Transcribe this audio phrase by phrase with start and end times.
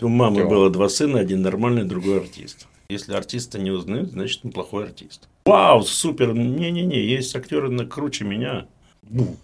[0.00, 0.50] У мамы Чего?
[0.50, 2.66] было два сына, один нормальный, другой артист.
[2.88, 5.28] Если артиста не узнают, значит он плохой артист.
[5.44, 6.34] Вау, супер!
[6.34, 8.66] Не-не-не, есть актеры на круче меня.
[9.02, 9.36] Бу.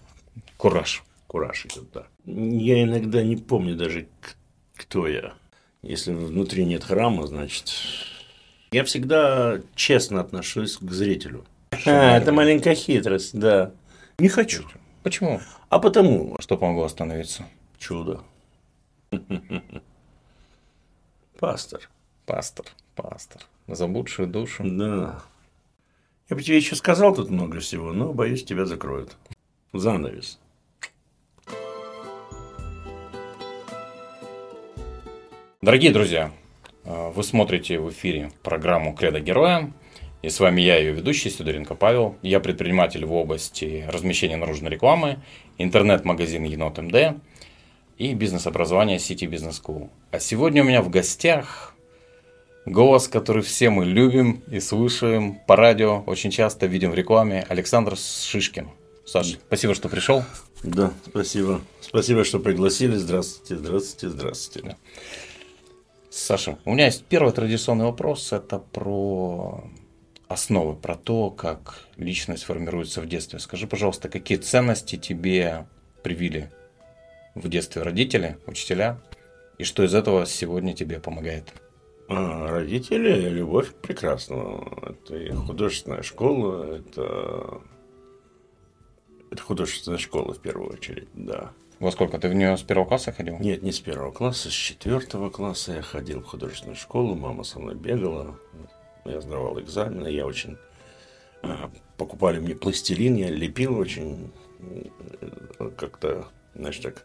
[0.56, 1.02] Кураж.
[1.26, 2.06] Кураж идет, да.
[2.26, 4.06] Я иногда не помню даже,
[4.76, 5.34] кто я.
[5.82, 7.72] Если внутри нет храма, значит...
[8.70, 11.44] Я всегда честно отношусь к зрителю.
[11.84, 13.72] А, это маленькая хитрость, да.
[14.18, 14.64] Не хочу.
[15.02, 15.40] Почему?
[15.68, 16.36] А потому.
[16.38, 17.46] Что помогло остановиться?
[17.78, 18.22] Чудо.
[21.42, 21.90] Пастор.
[22.24, 23.42] Пастор, пастор.
[23.66, 24.62] Заблудшую душу.
[24.64, 25.24] Да.
[26.30, 29.16] Я бы тебе еще сказал тут много всего, но боюсь, тебя закроют.
[29.72, 30.38] Занавес.
[35.60, 36.30] Дорогие друзья,
[36.84, 39.72] вы смотрите в эфире программу «Кредо героя».
[40.22, 42.14] И с вами я, ее ведущий, Сидоренко Павел.
[42.22, 45.18] Я предприниматель в области размещения наружной рекламы,
[45.58, 47.20] интернет-магазин Енот МД
[47.98, 49.90] и бизнес-образование City Business School.
[50.10, 51.74] А сегодня у меня в гостях
[52.66, 57.96] голос, который все мы любим и слушаем по радио, очень часто видим в рекламе, Александр
[57.96, 58.68] Шишкин.
[59.04, 60.24] Саша, спасибо, что пришел.
[60.62, 61.60] Да, спасибо.
[61.80, 62.94] Спасибо, что пригласили.
[62.96, 64.68] Здравствуйте, здравствуйте, здравствуйте.
[64.68, 64.76] Да.
[66.10, 68.32] Саша, у меня есть первый традиционный вопрос.
[68.32, 69.64] Это про
[70.28, 73.38] основы, про то, как личность формируется в детстве.
[73.38, 75.66] Скажи, пожалуйста, какие ценности тебе
[76.02, 76.50] привили
[77.34, 79.00] в детстве родители, учителя,
[79.58, 81.52] и что из этого сегодня тебе помогает?
[82.08, 84.90] А, родители, любовь прекрасного.
[84.90, 87.60] Это и художественная школа, это,
[89.30, 91.52] это художественная школа в первую очередь, да.
[91.78, 92.18] Во сколько?
[92.18, 93.38] Ты в нее с первого класса ходил?
[93.38, 97.58] Нет, не с первого класса, с четвертого класса я ходил в художественную школу, мама со
[97.58, 98.38] мной бегала,
[99.04, 100.58] я сдавал экзамены, я очень...
[101.42, 107.04] А, покупали мне пластилин, я лепил очень э, как-то, знаешь, так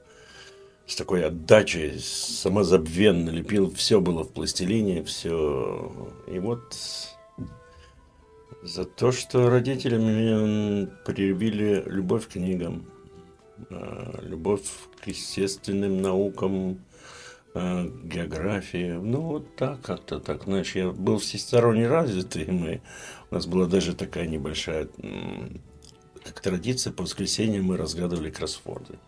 [0.88, 5.92] с такой отдачей, самозабвенно лепил, все было в пластилине, все.
[6.28, 6.76] И вот
[8.64, 12.86] за то, что родители мне привили любовь к книгам,
[13.70, 14.64] а, любовь
[15.02, 16.80] к естественным наукам,
[17.54, 18.92] а, географии.
[18.92, 22.82] Ну, вот так как-то так, знаешь, я был всесторонне развитый, мы,
[23.30, 24.88] у нас была даже такая небольшая,
[26.24, 29.00] как традиция, по воскресеньям мы разгадывали кроссворды.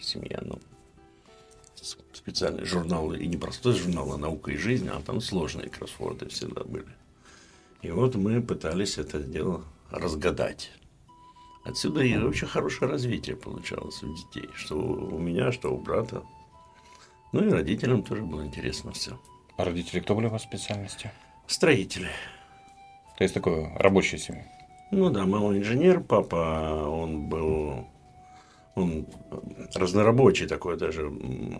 [0.00, 0.58] Семья, ну,
[2.18, 6.64] специальные журналы, и не простой журнал, а «Наука и жизнь», а там сложные кроссворды всегда
[6.64, 6.88] были.
[7.82, 10.72] И вот мы пытались это дело разгадать.
[11.64, 16.22] Отсюда и вообще хорошее развитие получалось у детей, что у меня, что у брата.
[17.32, 19.18] Ну и родителям тоже было интересно все.
[19.56, 21.12] А родители кто были по специальности?
[21.46, 22.10] Строители.
[23.16, 24.44] То есть такое рабочая семья?
[24.90, 27.86] Ну да, мама инженер, папа, он был
[28.78, 29.06] он
[29.74, 31.10] разнорабочий такой даже,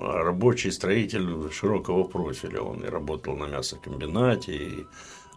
[0.01, 2.63] рабочий строитель широкого профиля.
[2.63, 4.87] Он и работал на мясокомбинате, и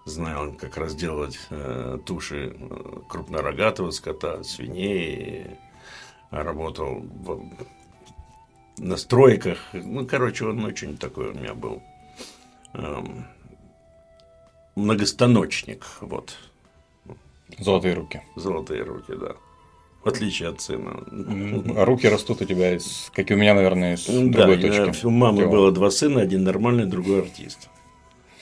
[0.05, 5.57] знал, как разделывать э, туши э, крупнорогатого скота, свиней,
[6.31, 7.43] работал в,
[8.77, 9.59] на стройках.
[9.73, 11.81] Ну, короче, он очень такой у меня был
[12.73, 13.03] э,
[14.75, 15.85] многостаночник.
[16.01, 16.35] Вот.
[17.59, 18.21] Золотые руки.
[18.35, 19.35] Золотые руки, да.
[20.03, 21.03] В отличие от сына.
[21.77, 25.05] А руки растут у тебя, из, как и у меня, наверное, из да, другой точки.
[25.05, 25.49] У мамы Тела.
[25.49, 27.69] было два сына, один нормальный, другой артист.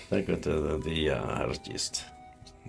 [0.09, 2.05] Так это, это я артист.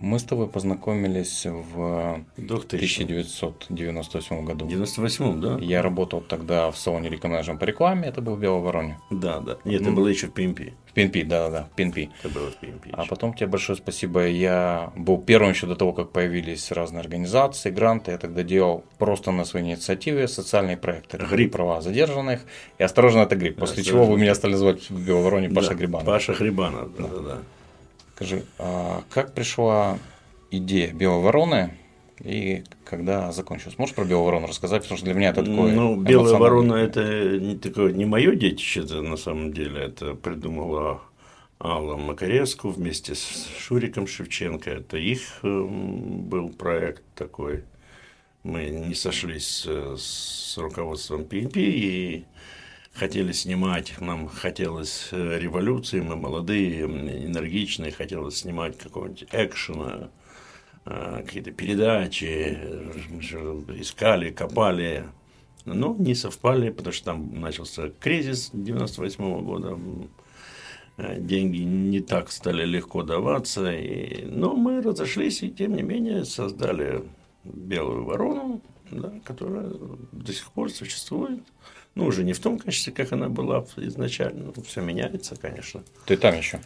[0.01, 4.65] Мы с тобой познакомились в 1998 году.
[4.65, 5.59] В 98 да?
[5.61, 8.99] Я работал тогда в салоне реконажем по рекламе, это был в Беловороне.
[9.11, 9.59] Да, да.
[9.65, 10.61] Нет, это было еще в ПМП.
[10.87, 11.99] В ПНП, да, да, в ПНП.
[12.23, 12.87] Это было в ПНП.
[12.93, 14.27] А потом тебе большое спасибо.
[14.27, 18.11] Я был первым еще до того, как появились разные организации, гранты.
[18.11, 21.19] Я тогда делал просто на своей инициативе социальные проекты.
[21.19, 21.53] Гриб.
[21.53, 22.41] Права задержанных.
[22.79, 23.59] И осторожно, это гриб.
[23.59, 26.07] После чего вы меня стали звать в Беловороне Паша да, Грибанов.
[26.07, 27.39] Паша Грибанов, да, да, да.
[28.21, 29.99] Скажи, а как пришла
[30.51, 31.79] идея Белой вороны
[32.23, 33.79] и когда закончилась.
[33.79, 35.73] Можешь про Белую ворону рассказать, потому что для меня это такое.
[35.73, 41.01] Ну, Белая ворона это не такое не мое детище, это на самом деле это придумала
[41.59, 44.69] Алла Макаревску вместе с Шуриком Шевченко.
[44.69, 47.65] Это их эм, был проект такой.
[48.43, 52.27] Мы не сошлись с руководством ПНП и
[52.93, 60.11] хотели снимать, нам хотелось э, революции, мы молодые, энергичные, хотелось снимать какого-нибудь экшена,
[60.87, 62.59] э, какие-то передачи,
[63.81, 65.07] искали, копали,
[65.65, 69.79] но не совпали, потому что там начался кризис 98 -го года,
[70.97, 76.25] э, деньги не так стали легко даваться, и, но мы разошлись и тем не менее
[76.25, 77.05] создали
[77.45, 78.61] «Белую ворону»,
[78.91, 79.71] да, которая
[80.13, 81.41] до сих пор существует.
[81.95, 84.53] Ну, уже не в том качестве, как она была изначально.
[84.55, 85.83] Ну, все меняется, конечно.
[86.07, 86.61] Ты там еще?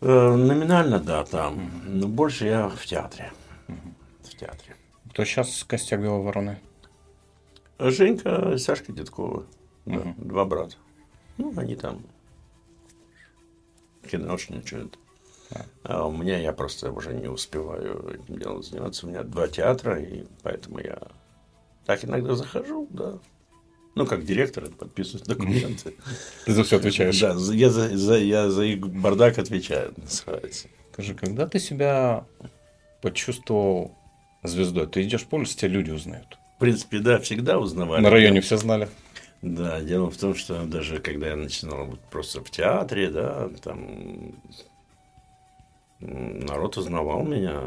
[0.00, 1.82] Э, номинально, да, там.
[1.86, 3.32] Но больше я в театре.
[3.66, 4.76] В театре.
[5.10, 6.58] Кто сейчас костяк Белой Вороны?
[7.78, 9.46] Женька, Сашка Дедкова.
[9.86, 10.76] Да, Два брата.
[11.36, 12.02] Ну, они там
[14.10, 14.98] киношничают.
[15.82, 19.06] А у меня я просто уже не успеваю этим делом заниматься.
[19.06, 20.98] У меня два театра, и поэтому я
[21.84, 23.18] так иногда захожу, да.
[23.94, 25.94] Ну, как директор, подписываю документы.
[26.44, 27.20] Ты за все отвечаешь.
[27.20, 30.68] Да, я за, за, я за их бардак отвечаю, называется.
[30.92, 32.26] Скажи, когда ты себя
[33.02, 33.96] почувствовал
[34.42, 34.88] звездой?
[34.88, 36.38] Ты идешь по улице, тебя люди узнают.
[36.56, 38.02] В принципе, да, всегда узнавали.
[38.02, 38.88] На районе все знали.
[39.42, 44.34] Да, дело в том, что даже когда я начинал вот просто в театре, да, там
[46.00, 47.60] народ узнавал меня.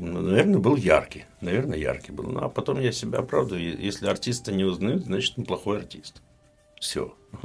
[0.00, 1.24] Наверное, был яркий.
[1.40, 2.24] Наверное, яркий был.
[2.24, 3.78] Ну, а потом я себя оправдываю.
[3.78, 6.22] Если артиста не узнают, значит, он плохой артист.
[6.80, 7.14] Все.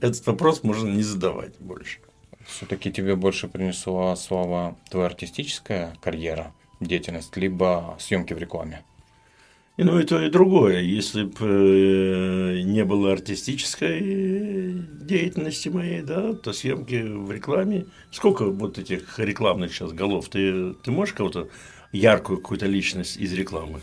[0.00, 2.00] Этот вопрос можно не задавать больше.
[2.46, 8.82] Все-таки тебе больше принесла слава твоя артистическая карьера, деятельность, либо съемки в рекламе?
[9.76, 10.80] И ну и то, и другое.
[10.82, 17.86] Если бы э, не было артистической деятельности моей, да, то съемки в рекламе.
[18.12, 20.28] Сколько вот этих рекламных сейчас голов?
[20.28, 21.48] Ты, ты можешь кого-то
[21.90, 23.80] яркую какую-то личность из рекламы?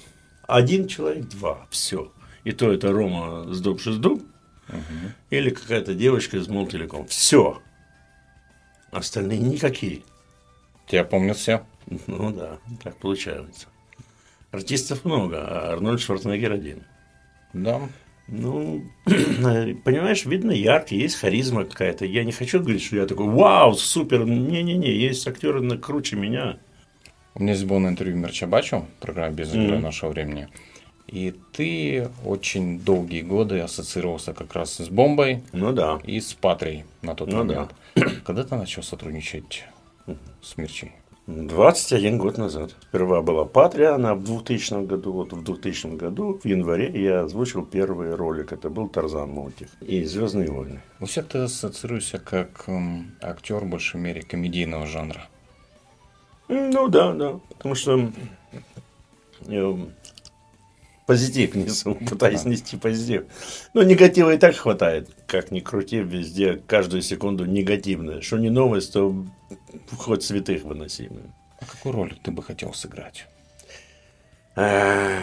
[0.48, 2.12] Один человек, два, все.
[2.46, 4.24] И то это Рома с дуб шездуб,
[4.70, 5.12] угу.
[5.30, 7.06] или какая-то девочка из Молтелеком.
[7.08, 7.62] Все.
[8.92, 10.04] Остальные никакие.
[10.88, 11.66] Тебя помнят все.
[12.08, 13.68] Ну да, так получается.
[14.52, 16.84] Артистов много, а Арнольд Шварценеггер один.
[17.54, 17.80] Да.
[18.28, 22.06] Ну, понимаешь, видно яркий, есть харизма какая-то.
[22.06, 24.26] Я не хочу говорить, что я такой, вау, супер.
[24.26, 26.58] Не-не-не, есть актеры на круче меня.
[27.34, 29.80] У меня здесь было на интервью Мерчабачу, программа «Без игры mm-hmm.
[29.80, 30.50] нашего времени».
[31.08, 35.44] И ты очень долгие годы ассоциировался как раз с бомбой.
[35.52, 36.00] Ну да.
[36.06, 37.74] И с Патрией на тот ну, момент.
[37.96, 38.06] Да.
[38.24, 39.66] Когда ты начал сотрудничать
[40.42, 40.94] с Мирчей?
[41.28, 42.76] 21 год назад.
[42.82, 47.64] Сперва была «Патрия», она в 2000 году, вот в 2000 году, в январе, я озвучил
[47.64, 48.52] первый ролик.
[48.52, 50.82] Это был «Тарзан Мультик» и «Звездные войны».
[51.00, 55.28] У всех ты ассоциируешься как эм, актер, в большей мере, комедийного жанра.
[56.48, 57.40] Ну да, да.
[57.50, 58.12] Потому что
[59.42, 59.78] я
[61.12, 63.24] позитив несу, пытаюсь нести позитив.
[63.74, 65.10] Но негатива и так хватает.
[65.28, 68.22] Как ни крути, везде каждую секунду негативное.
[68.22, 69.26] Что не новость, то
[69.98, 71.34] хоть святых выносимые.
[71.60, 73.28] А какую роль ты бы хотел сыграть?
[74.56, 75.20] А,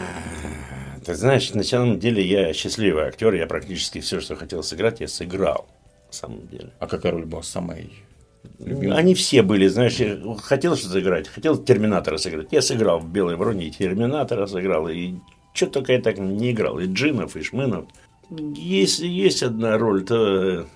[1.03, 5.07] ты знаешь, на самом деле я счастливый актер, я практически все, что хотел сыграть, я
[5.07, 5.67] сыграл.
[6.07, 6.69] На самом деле.
[6.79, 7.91] А какая роль была самой
[8.59, 8.95] любимой?
[8.95, 12.49] Они все были, знаешь, я хотел что-то сыграть, хотел Терминатора сыграть.
[12.51, 15.15] Я сыграл в Белой Вороне и Терминатора сыграл, и
[15.53, 17.89] что только я так не играл, и Джинов, и Шмынов.
[18.29, 20.67] Если есть одна роль, то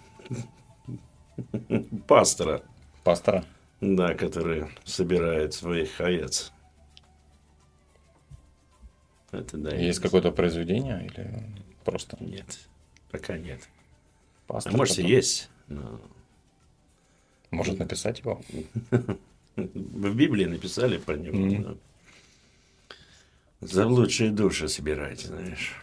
[2.07, 2.63] пастора.
[3.03, 3.45] Пастора?
[3.81, 6.51] Да, который собирает своих овец.
[9.31, 9.75] Это да.
[9.75, 11.43] Есть какое-то произведение или
[11.83, 12.17] просто?
[12.19, 12.59] Нет,
[13.11, 13.67] пока нет.
[14.47, 15.11] Пастор а может, потом...
[15.11, 15.99] есть, но...
[17.49, 18.41] Может написать его?
[19.55, 21.37] В Библии написали про него.
[21.37, 21.77] Mm-hmm.
[23.65, 25.73] За лучшие души собирать, знаешь.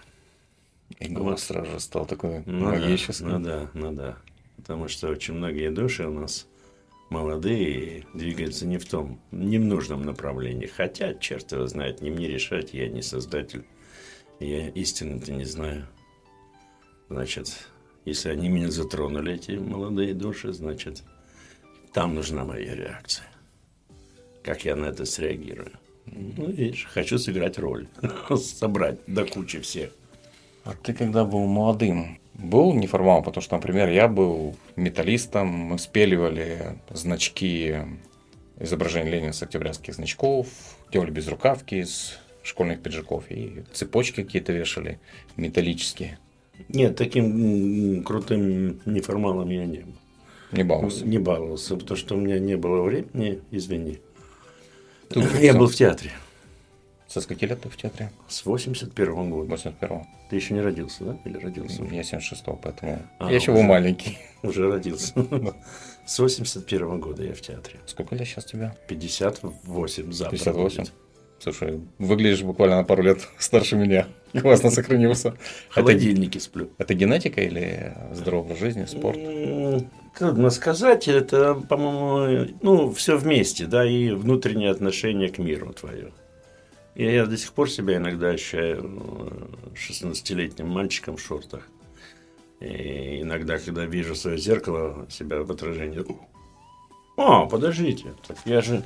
[0.99, 3.25] И голос сразу же стал такой ну магический.
[3.25, 4.19] Да, ну да, ну да.
[4.57, 6.47] Потому что очень многие души у нас
[7.09, 10.67] молодые двигаются не в том, не в нужном направлении.
[10.67, 13.65] Хотя, черт его знает, не мне решать, я не создатель.
[14.39, 15.87] Я истины-то не знаю.
[17.09, 17.69] Значит,
[18.05, 21.03] если они меня затронули, эти молодые души, значит,
[21.93, 23.27] там нужна моя реакция.
[24.43, 25.73] Как я на это среагирую.
[26.13, 27.87] Ну, видишь, хочу сыграть роль.
[28.37, 29.91] Собрать до кучи всех.
[30.65, 36.77] А ты когда был молодым, был неформал, потому что, например, я был металлистом, мы спеливали
[36.91, 37.77] значки
[38.59, 40.49] изображения Ленина с октябрятских значков,
[40.93, 44.99] делали безрукавки из школьных пиджаков и цепочки какие-то вешали
[45.37, 46.19] металлические.
[46.69, 49.95] Нет, таким крутым неформалом я не был.
[50.53, 51.07] Не баловался?
[51.07, 53.99] Не баловался, потому что у меня не было времени, извини.
[55.11, 56.13] Ты я был в театре.
[57.09, 58.13] Со скольки лет ты в театре?
[58.29, 59.51] С 81 года.
[59.51, 61.19] 81 Ты еще не родился, да?
[61.25, 61.83] Или родился?
[61.83, 64.19] Я 76 поэтому а, я еще был маленький.
[64.45, 65.13] Уже родился.
[66.07, 67.81] С 81 года я в театре.
[67.87, 68.77] Сколько лет сейчас тебе?
[68.87, 70.77] 58 завтра 58?
[70.77, 70.93] Будет.
[71.41, 74.07] Слушай, выглядишь буквально на пару лет старше меня.
[74.41, 75.35] Классно сохранился.
[75.71, 76.71] В холодильнике сплю.
[76.79, 79.19] Это генетика или здоровый жизни, спорт?
[80.19, 81.09] Трудно сказать.
[81.09, 86.13] Это, по-моему, ну, все вместе, да, и внутреннее отношение к миру твое.
[86.95, 88.83] И я до сих пор себя иногда ощущаю
[89.75, 91.67] 16-летним мальчиком в шортах.
[92.61, 96.05] И иногда, когда вижу свое зеркало, себя в отражении,
[97.17, 98.85] а, подождите, так я же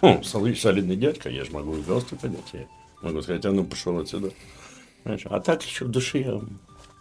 [0.00, 2.52] о, солидный дядька, я же могу и галстук поднять.
[2.52, 2.66] Я
[3.00, 4.30] могу сказать, а ну пошел отсюда.
[5.04, 6.40] Знаешь, а так еще в душе я...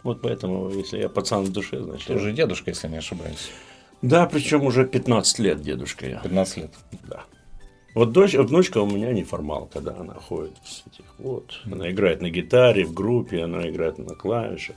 [0.03, 2.07] Вот поэтому, если я пацан в душе, значит...
[2.07, 3.51] Ты уже дедушка, если не ошибаюсь.
[4.01, 6.19] Да, причем уже 15 лет дедушка я.
[6.19, 6.73] 15 лет.
[7.07, 7.23] Да.
[7.95, 11.61] Вот дочь, внучка у меня неформалка, да, она ходит в этих вот.
[11.65, 14.75] Она играет на гитаре, в группе, она играет на клавишах,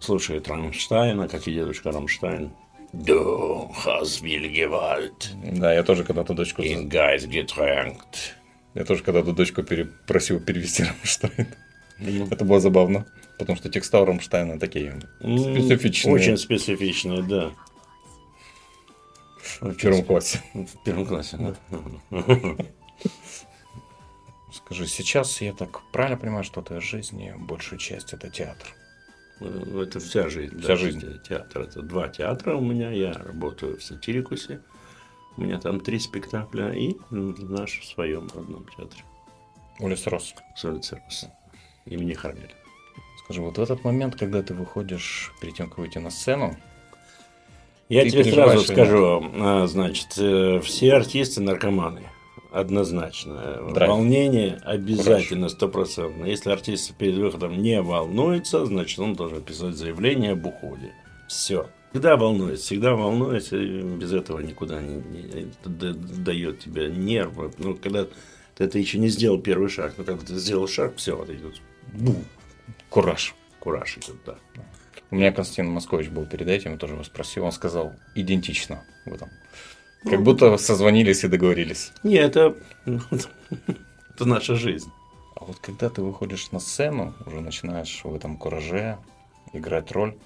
[0.00, 2.50] слушает Рамштайна, как и дедушка Рамштайн.
[2.92, 5.58] Du hast viel Gewalt.
[5.58, 6.62] Да, я тоже когда-то дочку...
[6.62, 8.34] In Geist getränkt.
[8.74, 11.48] Я тоже когда-то дочку перепросил перевести Рамштайн.
[11.98, 12.28] Mm.
[12.30, 13.06] Это было забавно,
[13.38, 16.14] потому что текста Рамштайна такие специфичные.
[16.14, 17.52] Очень специфичные, да.
[19.60, 20.40] В первом классе.
[20.52, 21.54] В первом классе, да.
[24.52, 28.74] Скажи, сейчас я так правильно понимаю, что твоя жизнь, большую часть это театр?
[29.40, 30.58] Ну, это вся жизнь.
[30.58, 31.22] Вся да, жизнь.
[31.28, 31.62] Театр.
[31.62, 32.90] Это два театра у меня.
[32.90, 34.60] Я работаю в Сатирикусе.
[35.36, 39.02] У меня там три спектакля и наш в своем родном театре.
[39.80, 40.34] Улица Рос.
[40.56, 41.26] С улицы Рос.
[41.84, 42.54] Имени Хармеля.
[43.24, 46.56] Скажи, вот в этот момент, когда ты выходишь перед тем, как выйти на сцену,
[47.88, 52.02] я тебе сразу скажу, а, значит, э, все артисты наркоманы.
[52.50, 53.72] Однозначно.
[53.74, 53.90] Драйв.
[53.90, 56.24] Волнение обязательно, стопроцентно.
[56.24, 60.92] Если артист перед выходом не волнуется, значит, он должен писать заявление об уходе.
[61.28, 61.66] Все.
[61.90, 67.52] Всегда волнуется, всегда волнуется, и без этого никуда не, не, дает тебе нервы.
[67.58, 68.04] Ну, когда
[68.54, 71.60] ты это еще не сделал первый шаг, но когда ты сделал шаг, все, вот идет.
[71.92, 72.14] Бу.
[72.94, 73.34] Кураж.
[73.58, 74.36] Кураж идет, да.
[75.10, 79.12] У меня Константин Москович был перед этим, я тоже его спросил, он сказал идентично в
[79.12, 79.30] этом.
[80.08, 81.90] Как будто созвонились и договорились.
[82.04, 82.54] Не, это,
[82.86, 84.92] это наша жизнь.
[85.34, 88.96] А вот когда ты выходишь на сцену, уже начинаешь в этом кураже
[89.52, 90.16] играть роль,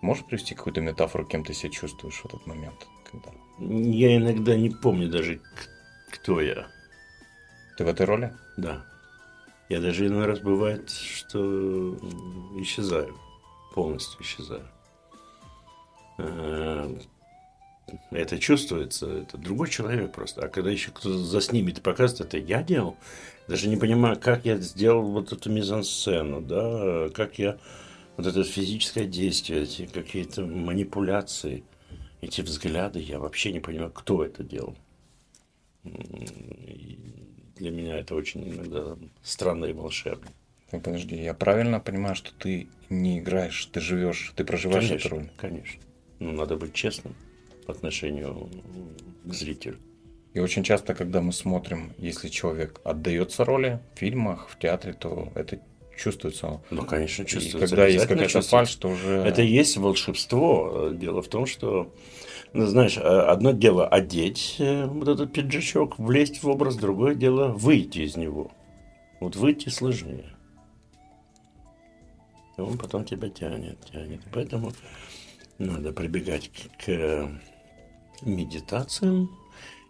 [0.00, 2.84] можешь привести какую-то метафору, кем ты себя чувствуешь в этот момент?
[3.08, 3.30] Когда...
[3.60, 5.40] Я иногда не помню даже,
[6.10, 6.66] кто я.
[7.78, 8.34] Ты в этой роли?
[8.56, 8.84] Да.
[9.72, 11.96] Я даже иной раз бывает, что
[12.58, 13.16] исчезаю.
[13.72, 14.68] Полностью исчезаю.
[16.18, 16.94] Э,
[18.10, 20.44] это чувствуется, это другой человек просто.
[20.44, 22.98] А когда еще кто-то заснимет и покажет, это я делал,
[23.48, 27.56] даже не понимаю, как я сделал вот эту мизансцену, да, как я
[28.18, 31.64] вот это физическое действие, эти какие-то манипуляции,
[32.20, 34.76] эти взгляды, я вообще не понимаю, кто это делал.
[37.56, 40.28] Для меня это очень иногда странно и волшебно.
[40.70, 45.16] Так, подожди, я правильно понимаю, что ты не играешь, ты живешь, ты проживаешь конечно, эту
[45.16, 45.30] роль?
[45.36, 45.82] Конечно.
[46.18, 47.14] Ну, надо быть честным
[47.66, 48.48] по отношению
[49.24, 49.78] к зрителю.
[50.34, 55.30] И очень часто, когда мы смотрим, если человек отдается роли в фильмах, в театре, то
[55.34, 55.60] это
[55.96, 56.62] чувствуется.
[56.70, 57.58] Ну, конечно, чувствуется.
[57.58, 59.16] И когда есть какая-то фальшь, то уже...
[59.16, 60.90] Это и есть волшебство.
[60.92, 61.92] Дело в том, что,
[62.54, 68.00] ну, знаешь, одно дело одеть э, вот этот пиджачок, влезть в образ, другое дело выйти
[68.00, 68.50] из него.
[69.20, 70.34] Вот выйти сложнее.
[72.58, 74.20] И он потом тебя тянет, тянет.
[74.32, 74.72] Поэтому
[75.58, 76.50] надо прибегать
[76.84, 77.30] к
[78.20, 79.30] медитациям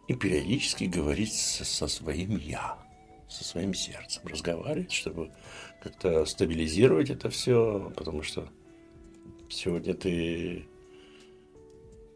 [0.07, 2.79] и периодически говорить со, со своим «я»,
[3.29, 5.33] со своим сердцем, разговаривать, чтобы
[5.83, 8.49] как-то стабилизировать это все, потому что
[9.49, 10.67] сегодня ты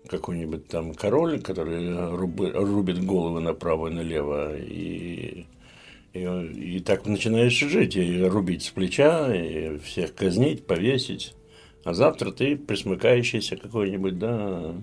[0.06, 5.46] какой-нибудь там король, который руби, рубит головы направо и налево, и,
[6.12, 11.34] и, и так начинаешь жить, и рубить с плеча, и всех казнить, повесить.
[11.84, 14.74] А завтра ты присмыкающийся какой-нибудь, да,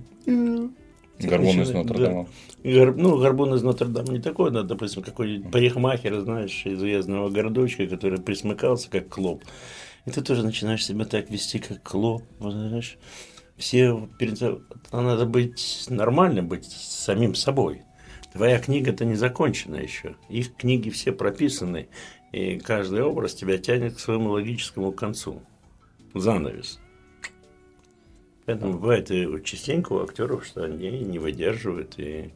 [1.20, 2.28] Горбун из Нотр-Дама.
[2.64, 2.94] Да.
[2.96, 8.20] Ну, горбун из Нотр-Дама не такой, но, допустим, какой-нибудь парикмахер, знаешь, из уездного городочка, который
[8.20, 9.44] присмыкался, как клоп.
[10.06, 12.98] И ты тоже начинаешь себя так вести, как клоп, знаешь.
[13.64, 14.42] Все перед
[14.92, 17.84] надо быть нормальным, быть самим собой.
[18.34, 20.18] Твоя книга-то не закончена еще.
[20.28, 21.88] Их книги все прописаны,
[22.34, 25.42] и каждый образ тебя тянет к своему логическому концу.
[26.14, 26.82] Занавес.
[28.46, 32.34] Поэтому бывает и частенько у актеров, что они не выдерживают, и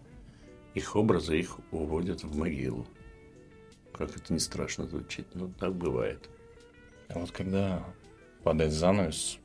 [0.76, 2.88] их образы их уводят в могилу.
[3.92, 6.30] Как это не страшно звучит, но так бывает.
[7.10, 7.84] А вот когда
[8.46, 9.40] падает занавес,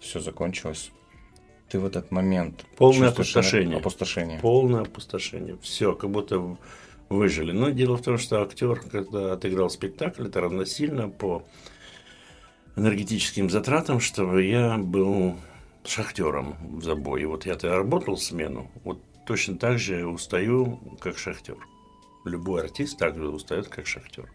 [0.00, 0.90] все закончилось.
[1.68, 2.64] Ты в этот момент...
[2.76, 3.78] Полное опустошение.
[3.78, 4.38] Опустошение.
[4.38, 5.58] Полное опустошение.
[5.62, 6.56] Все, как будто
[7.08, 7.52] выжили.
[7.52, 11.44] Но дело в том, что актер, когда отыграл спектакль, это равносильно по
[12.76, 15.36] энергетическим затратам, чтобы я был
[15.84, 17.26] шахтером в забое.
[17.26, 21.56] Вот я-то работал смену, вот точно так же устаю, как шахтер.
[22.24, 24.30] Любой артист также устает, как шахтер.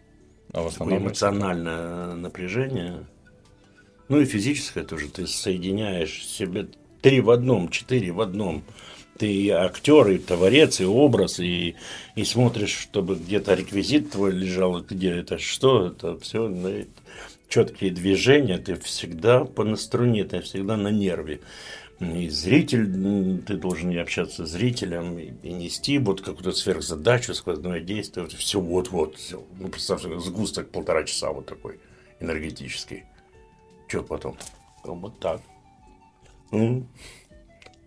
[0.52, 3.06] А в основном Такое эмоциональное напряжение
[4.08, 5.08] ну и физическое тоже.
[5.08, 6.68] Ты соединяешь себе
[7.00, 8.62] три в одном, четыре в одном.
[9.18, 11.76] Ты и актер, и творец, и образ, и,
[12.16, 16.48] и смотришь, чтобы где-то реквизит твой лежал, где это что, это все.
[16.48, 16.86] Ну,
[17.48, 21.42] Четкие движения, ты всегда по наструне, ты всегда на нерве.
[22.00, 27.80] И зритель, ты должен и общаться с зрителем, и, и нести вот какую-то сверхзадачу, сквозное
[27.80, 29.18] действие, вот, все вот-вот.
[29.60, 31.78] Ну, представь, сгусток полтора часа вот такой
[32.20, 33.04] энергетический.
[33.92, 34.38] Что потом?
[34.84, 35.42] Вот так.
[36.50, 36.86] Ну,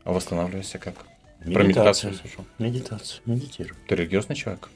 [0.03, 0.93] а восстанавливайся как?
[1.39, 1.53] Медитация.
[1.55, 2.45] Про медитацию слышал.
[2.59, 3.21] Медитация.
[3.25, 3.75] Медитирую.
[3.87, 4.69] Ты религиозный человек?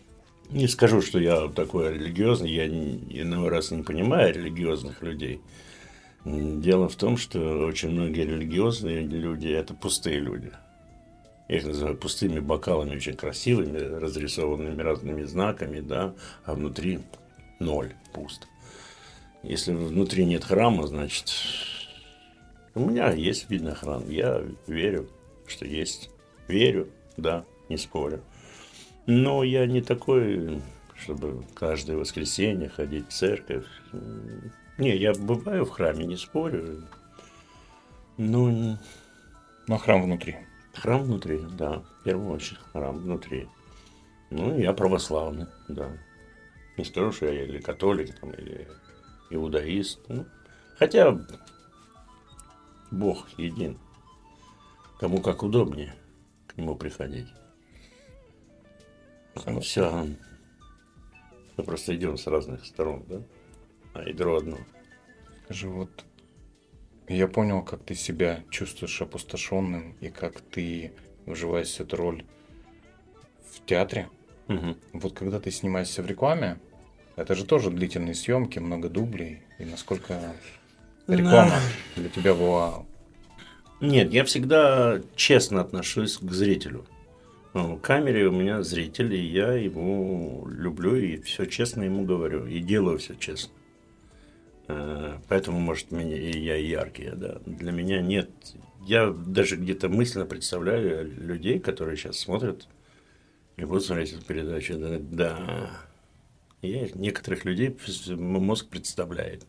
[0.49, 2.49] Не скажу, что я такой религиозный.
[2.49, 5.39] Я иного раз не понимаю религиозных людей.
[6.25, 10.51] Дело в том, что очень многие религиозные люди– это пустые люди.
[11.47, 17.01] Я их называю пустыми бокалами, очень красивыми, разрисованными разными знаками, да, а внутри
[17.59, 18.47] ноль, пусто.
[19.43, 21.31] Если внутри нет храма, значит...
[22.75, 24.07] У меня есть, видно, храм.
[24.09, 25.09] Я верю,
[25.47, 26.09] что есть.
[26.47, 28.21] Верю, да, не спорю.
[29.05, 30.61] Но я не такой,
[30.95, 33.65] чтобы каждое воскресенье ходить в церковь.
[34.77, 36.87] Не, я бываю в храме, не спорю.
[38.17, 38.77] Ну,
[39.67, 40.37] но храм внутри.
[40.73, 41.83] Храм внутри, да.
[41.99, 43.47] В первую очередь храм внутри.
[44.29, 45.89] Ну, я православный, да.
[46.77, 48.67] Не скажу, что я или католик, там, или
[49.29, 49.99] иудаист.
[50.07, 50.25] Ну,
[50.77, 51.19] хотя
[52.91, 53.77] Бог един.
[54.99, 55.95] Кому как удобнее
[56.47, 57.27] к нему приходить.
[59.45, 60.07] Ну, все.
[61.55, 63.21] Мы просто идем с разных сторон, да?
[63.93, 64.57] А ядро одно.
[65.49, 66.05] живот.
[67.07, 70.93] я понял, как ты себя чувствуешь опустошенным и как ты
[71.25, 72.25] вживаешься эту роль
[73.51, 74.09] в театре.
[74.47, 74.77] Угу.
[74.93, 76.59] Вот когда ты снимаешься в рекламе,
[77.19, 79.41] это же тоже длительные съемки, много дублей.
[79.57, 80.33] И насколько
[81.05, 81.59] реклама
[81.95, 82.01] Но...
[82.01, 82.85] для тебя была...
[83.81, 86.85] Нет, я всегда честно отношусь к зрителю.
[87.53, 92.45] Ну, В камере у меня зритель, и я его люблю, и все честно ему говорю,
[92.45, 93.51] и делаю все честно.
[94.69, 97.39] Э, поэтому, может, меня, и я яркий, да.
[97.45, 98.29] Для меня нет.
[98.85, 102.69] Я даже где-то мысленно представляю людей, которые сейчас смотрят
[103.57, 104.75] и будут смотреть эту передачу.
[104.77, 105.69] Да
[106.61, 107.75] и некоторых людей
[108.15, 109.45] мозг представляет.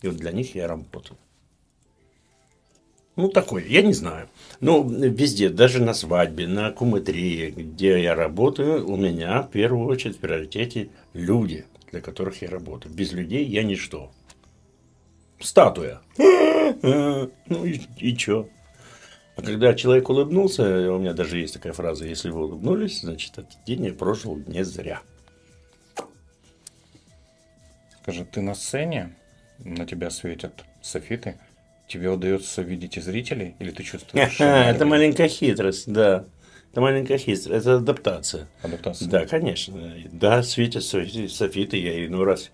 [0.00, 1.18] И вот для них я работал.
[3.14, 4.28] Ну, такой, я не знаю.
[4.60, 10.16] Ну, везде, даже на свадьбе, на кумытрии, где я работаю, у меня в первую очередь
[10.16, 12.94] в приоритете люди, для которых я работаю.
[12.94, 14.10] Без людей я ничто.
[15.40, 16.00] Статуя.
[16.82, 18.48] Ну и, и чё?
[19.36, 23.64] А когда человек улыбнулся, у меня даже есть такая фраза, если вы улыбнулись, значит, этот
[23.66, 25.02] день я прожил не зря.
[28.02, 29.14] Скажи, ты на сцене,
[29.58, 31.36] на тебя светят софиты,
[31.86, 34.36] тебе удается видеть и зрителей, или ты чувствуешь...
[34.40, 36.24] Это маленькая хитрость, да.
[36.72, 38.48] Это маленькая хитрость, это адаптация.
[38.62, 39.08] Адаптация.
[39.08, 39.94] Да, конечно.
[40.10, 42.50] Да, светят софиты, я ну раз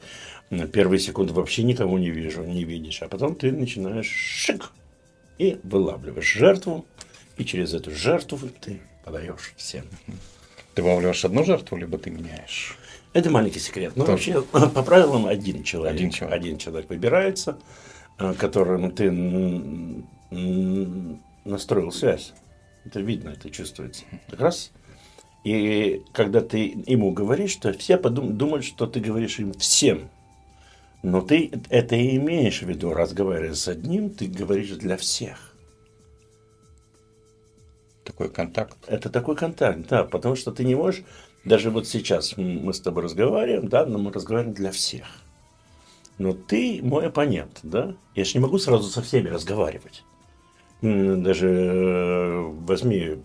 [0.51, 4.73] на первые секунды вообще никого не вижу, не видишь, а потом ты начинаешь шик
[5.39, 6.85] и вылавливаешь жертву,
[7.37, 9.85] и через эту жертву ты подаешь всем.
[10.75, 12.77] Ты вылавливаешь одну жертву, либо ты меняешь?
[13.12, 13.94] Это маленький секрет.
[13.97, 16.40] Ну, вообще, по правилам, один человек, один человек.
[16.40, 17.59] Один человек выбирается,
[18.18, 19.11] э, которым ты
[21.44, 22.35] настроил связь.
[22.85, 24.05] Это видно, это чувствуется.
[24.29, 24.73] Как раз.
[25.44, 30.11] И когда ты ему говоришь, то все подум- думают, что ты говоришь им всем.
[31.03, 35.55] Но ты это и имеешь в виду, разговаривая с одним, ты говоришь для всех.
[38.05, 38.77] Такой контакт.
[38.87, 41.05] Это такой контакт, да, потому что ты не можешь
[41.44, 45.07] даже вот сейчас мы с тобой разговариваем, да, но мы разговариваем для всех.
[46.18, 47.94] Но ты мой оппонент, да?
[48.14, 50.05] Я же не могу сразу со всеми разговаривать.
[50.83, 53.22] Даже э, возьми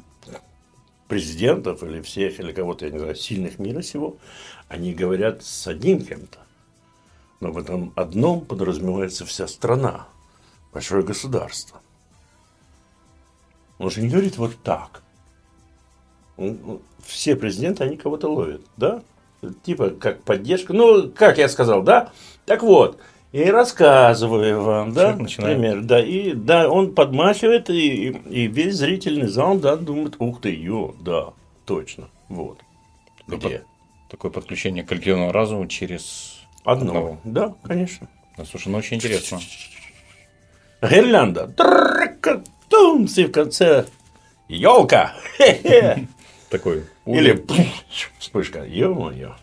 [1.08, 4.18] президентов или всех, или кого-то, я не знаю, сильных мира сего,
[4.68, 6.40] они говорят с одним кем-то.
[7.40, 10.08] Но в этом одном подразумевается вся страна,
[10.72, 11.82] большое государство.
[13.80, 15.02] Он же не говорит вот так–
[16.38, 19.02] ну, ну, все президенты, они кого-то ловят, да?
[19.64, 20.74] Типа, как поддержка.
[20.74, 22.12] Ну, как я сказал, да?
[22.46, 23.00] Так вот,
[23.34, 29.58] и рассказываю вам, да, например, да, и да, он подмахивает, и, и весь зрительный зал,
[29.58, 31.34] да, думает, ух ты, ё, да,
[31.66, 32.60] точно, вот.
[33.28, 33.64] Где?
[34.10, 36.90] Такое подключение коллективного разума через одно.
[36.90, 37.18] одного.
[37.24, 38.08] Да, конечно.
[38.38, 39.40] Да, слушай, ну очень интересно.
[40.82, 41.52] Гирлянда.
[43.18, 43.86] И в конце
[44.48, 45.14] елка
[46.54, 46.84] такой.
[47.06, 47.20] Угол.
[47.20, 47.46] Или
[48.20, 48.64] вспышка.
[48.64, 49.36] Ё-моё.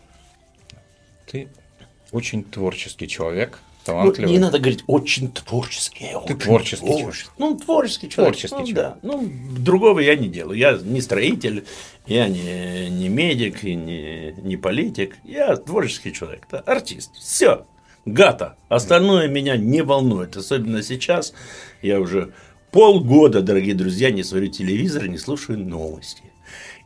[1.29, 1.49] Ты
[2.11, 3.59] очень творческий человек.
[3.61, 4.27] Ну, талантливый.
[4.27, 6.05] Ну, не надо говорить очень творческий.
[6.05, 7.31] Ты очень творческий, творческий.
[7.37, 8.33] Ну, творческий человек.
[8.35, 8.75] Творческий ну, человек.
[8.75, 8.97] Да.
[9.01, 10.57] Ну, другого я не делаю.
[10.57, 11.65] Я не строитель,
[12.05, 15.17] я не, не медик, и не, не политик.
[15.23, 17.11] Я творческий человек, да, артист.
[17.15, 17.65] Все.
[18.05, 18.55] Гата.
[18.69, 20.37] Остальное меня не волнует.
[20.37, 21.33] Особенно сейчас.
[21.81, 22.33] Я уже
[22.71, 26.23] полгода, дорогие друзья, не смотрю телевизор, не слушаю новости.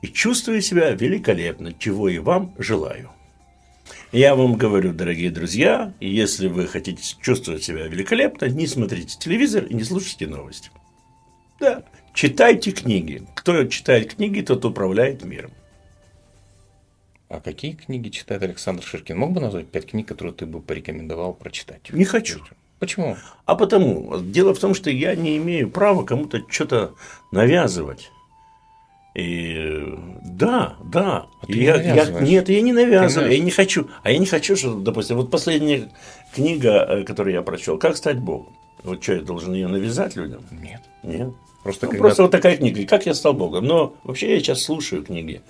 [0.02, 3.12] И чувствую себя великолепно, чего и вам желаю.
[4.12, 9.74] Я вам говорю, дорогие друзья, если вы хотите чувствовать себя великолепно, не смотрите телевизор и
[9.74, 10.72] не слушайте новости.
[11.60, 13.24] Да, читайте книги.
[13.36, 15.52] Кто читает книги, тот управляет миром.
[17.28, 19.18] А какие книги читает Александр Ширкин?
[19.18, 21.90] Мог бы назвать пять книг, которые ты бы порекомендовал прочитать?
[21.92, 22.42] Не хочу.
[22.80, 23.16] Почему?
[23.46, 26.94] А потому, дело в том, что я не имею права кому-то что-то
[27.32, 28.12] навязывать.
[29.16, 29.82] И
[30.26, 31.26] да, да.
[31.42, 33.88] А я, я- нет, я не навязываю, я не хочу.
[34.04, 35.90] А я не хочу, что, допустим, вот последняя
[36.34, 38.54] книга, э, которую я прочел, «Как стать Богом».
[38.84, 40.42] Вот что, я должен ее навязать людям?
[40.52, 40.82] Нет.
[41.02, 41.30] Нет.
[41.64, 42.86] Просто Ну, когда Просто вот такая книга.
[42.86, 43.66] Как я стал Богом.
[43.66, 45.42] Но вообще я сейчас слушаю книги.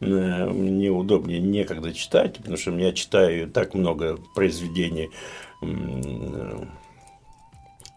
[0.00, 5.10] Э, Мне удобнее некогда читать, потому что я читаю так много произведений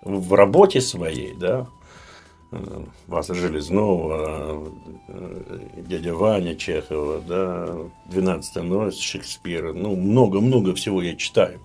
[0.04, 1.68] в работе своей, да.
[2.52, 4.72] Э, Васа Железнова,
[5.08, 9.74] э, дядя Ваня Чехова, да, 12 ночь Шекспира.
[9.74, 11.60] Ну, много-много всего я читаю.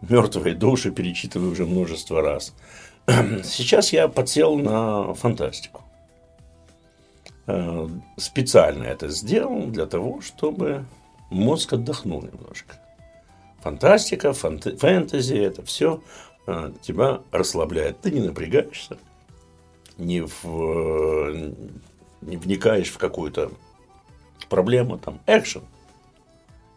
[0.00, 2.54] Мертвые души перечитываю уже множество раз.
[3.44, 5.82] Сейчас я подсел на фантастику.
[7.46, 10.86] Э, Специально это сделал для того, чтобы
[11.30, 12.80] мозг отдохнул немножко.
[13.62, 16.02] Фантастика, фант- фэнтези, это все
[16.80, 18.00] тебя расслабляет.
[18.00, 18.98] Ты не напрягаешься,
[19.98, 21.32] не, в,
[22.22, 23.50] не вникаешь в какую-то
[24.48, 25.64] проблему, там, экшен.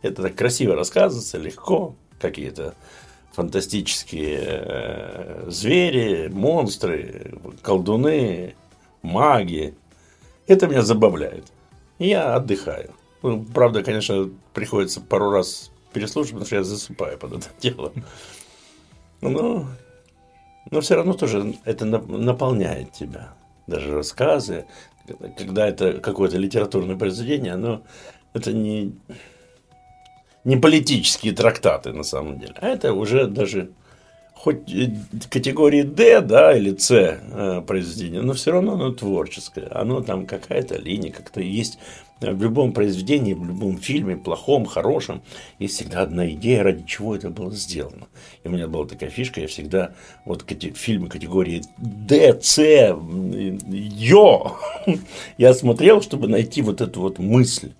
[0.02, 1.96] Это так красиво рассказывается, легко.
[2.20, 2.74] Какие-то
[3.34, 8.56] фантастические э, звери, монстры, колдуны,
[9.02, 9.76] маги.
[10.48, 11.46] Это меня забавляет.
[12.00, 12.92] Я отдыхаю.
[13.22, 17.94] Ну, правда, конечно, приходится пару раз переслушать, потому что я засыпаю под это дело.
[19.22, 19.68] Но,
[20.72, 23.34] но все равно тоже это на- наполняет тебя.
[23.68, 24.66] Даже рассказы,
[25.38, 27.84] когда это какое-то литературное произведение, оно
[28.34, 28.96] это не,
[30.44, 33.72] не политические трактаты на самом деле, а это уже даже
[34.40, 34.74] хоть
[35.30, 39.68] категории D, да, или C э, произведение, но все равно оно творческое.
[39.70, 41.78] Оно там какая-то линия, как-то есть
[42.22, 45.22] в любом произведении, в любом фильме, плохом, хорошем,
[45.58, 48.08] есть всегда одна идея, ради чего это было сделано.
[48.44, 49.94] И у меня была такая фишка, я всегда
[50.26, 52.96] вот фильмы категории D, C,
[53.68, 54.58] Ё,
[55.38, 57.72] я смотрел, чтобы найти вот эту вот мысль.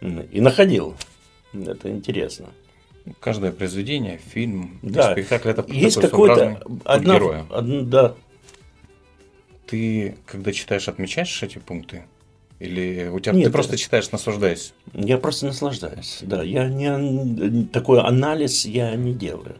[0.00, 0.94] И находил.
[1.52, 2.46] Это интересно.
[3.20, 5.12] Каждое произведение, фильм, Да.
[5.12, 7.46] спектакль это Есть такой какой-то одна, героя.
[7.50, 8.14] одна- да,
[9.66, 12.04] Ты, когда читаешь, отмечаешь эти пункты?
[12.58, 14.72] Или у тебя Нет, ты просто это- читаешь, наслаждаясь?
[14.94, 16.18] Я просто наслаждаюсь.
[16.22, 19.56] Да, я не такой анализ я не делаю.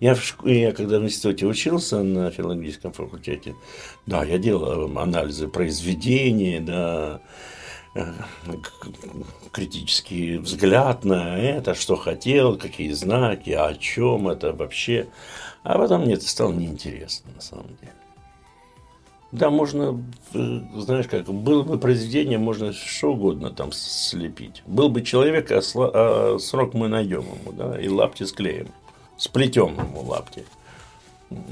[0.00, 3.54] Я, в я когда в институте учился на филологическом факультете,
[4.06, 7.28] да, я делал э, анализы произведений, да, э,
[9.52, 15.06] критический взгляд на это, что хотел, какие знаки, о чем это вообще.
[15.62, 17.92] А потом мне это стало неинтересно на самом деле.
[19.32, 20.00] Да, можно,
[20.32, 24.62] э, знаешь как, было бы произведение, можно что угодно там слепить.
[24.64, 28.68] Был бы человек, а, сла- а срок мы найдем ему, да, и лапти склеим.
[29.16, 30.44] Сплетем ему лапти.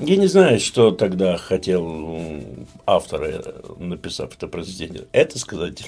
[0.00, 2.44] Я не знаю, что тогда хотел
[2.86, 3.42] автор, э,
[3.78, 5.06] написав это произведение.
[5.10, 5.82] Это сказать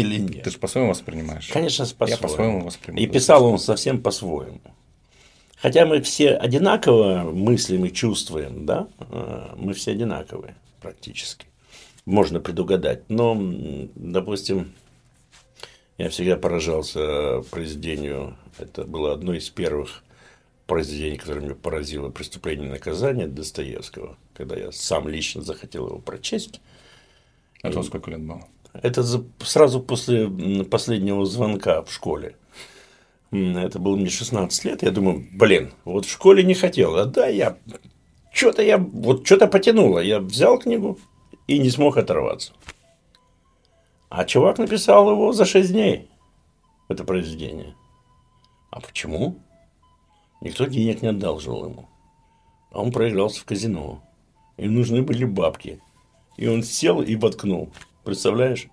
[0.00, 0.44] или нет.
[0.44, 1.48] Ты же по-своему воспринимаешь.
[1.48, 2.22] Конечно, Я по-своему.
[2.22, 3.06] по-своему воспринимаю.
[3.06, 4.60] И писал он совсем по-своему.
[5.56, 11.46] Хотя мы все одинаково мыслим и чувствуем, да, э, мы все одинаковые практически.
[12.04, 13.10] Можно предугадать.
[13.10, 13.36] Но,
[13.96, 14.72] допустим,
[15.98, 20.04] я всегда поражался произведению, это было одно из первых
[20.66, 26.60] произведений, которое меня поразило «Преступление и наказание» Достоевского, когда я сам лично захотел его прочесть.
[27.62, 28.44] Это сколько лет было?
[28.82, 29.02] Это
[29.40, 30.28] сразу после
[30.64, 32.36] последнего звонка в школе.
[33.30, 34.82] Это было мне 16 лет.
[34.82, 36.96] Я думаю, блин, вот в школе не хотел.
[36.96, 37.58] А да, я
[38.32, 39.98] что-то я вот что-то потянуло.
[39.98, 40.98] Я взял книгу
[41.46, 42.52] и не смог оторваться.
[44.08, 46.08] А чувак написал его за 6 дней.
[46.88, 47.74] Это произведение.
[48.70, 49.38] А почему?
[50.40, 51.88] Никто денег не одалживал ему.
[52.70, 54.02] А он проигрался в казино.
[54.56, 55.80] Им нужны были бабки.
[56.36, 57.70] И он сел и воткнул.
[58.08, 58.68] Представляешь?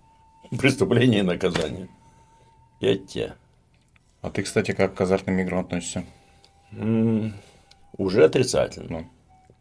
[0.57, 1.89] Преступление и наказание.
[2.79, 3.35] Петя.
[4.21, 6.05] А ты, кстати, как к азартным играм относишься?
[6.71, 7.33] М,
[7.97, 8.99] Уже отрицательно.
[8.99, 9.05] Ну,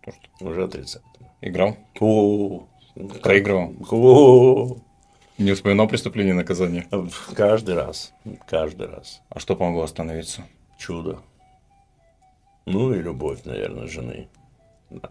[0.05, 1.29] то, что Уже отрицательно.
[1.41, 1.77] играл?
[1.99, 2.69] О,
[3.21, 3.75] Проигрывал?
[3.91, 4.77] о,
[5.39, 6.87] Не вспоминал преступление и наказание?
[7.35, 8.13] Каждый раз.
[8.47, 9.23] Каждый раз.
[9.29, 10.45] А что помогло остановиться?
[10.79, 11.19] Чудо.
[12.65, 14.29] Ну и любовь, наверное, жены.
[14.91, 15.11] Да.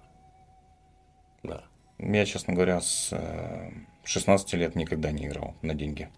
[1.43, 1.63] Да.
[1.99, 3.69] Я, честно говоря, с э,
[4.03, 6.09] 16 лет никогда не играл на деньги.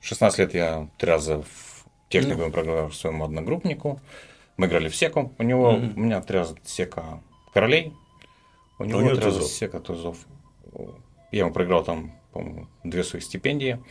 [0.00, 4.00] В 16 лет я три раза в техникуме проиграл своему одногруппнику.
[4.56, 5.34] Мы играли в секу.
[5.38, 5.92] У него, Мгм.
[5.96, 7.20] у меня три раза сека
[7.54, 7.92] королей.
[8.78, 10.18] У него, него три раза сека тузов.
[11.30, 13.82] Я ему проиграл там, по-моему, две своих стипендии.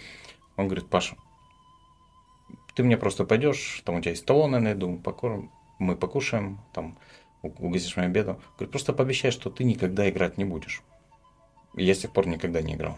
[0.58, 1.16] Он говорит, Паша,
[2.76, 6.98] ты мне просто пойдешь, там у тебя есть талоны, найду, покормим, мы покушаем, там
[7.42, 8.40] угостишь мне обеду.
[8.58, 10.84] Говорит, просто пообещай, что ты никогда играть не будешь.
[11.76, 12.98] И я с тех пор никогда не играл.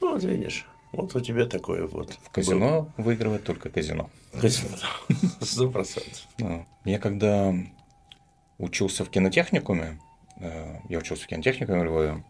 [0.00, 0.66] Ну, вот видишь.
[0.92, 2.14] Вот у тебя такое вот.
[2.22, 4.08] В казино выигрывает только казино.
[4.32, 4.40] было.
[4.42, 4.76] Казино.
[5.40, 6.26] Сто процентов.
[6.38, 6.66] Да.
[6.84, 7.52] Я когда
[8.58, 10.00] учился в кинотехникуме,
[10.40, 12.24] э, я учился в кинотехникуме в Львове,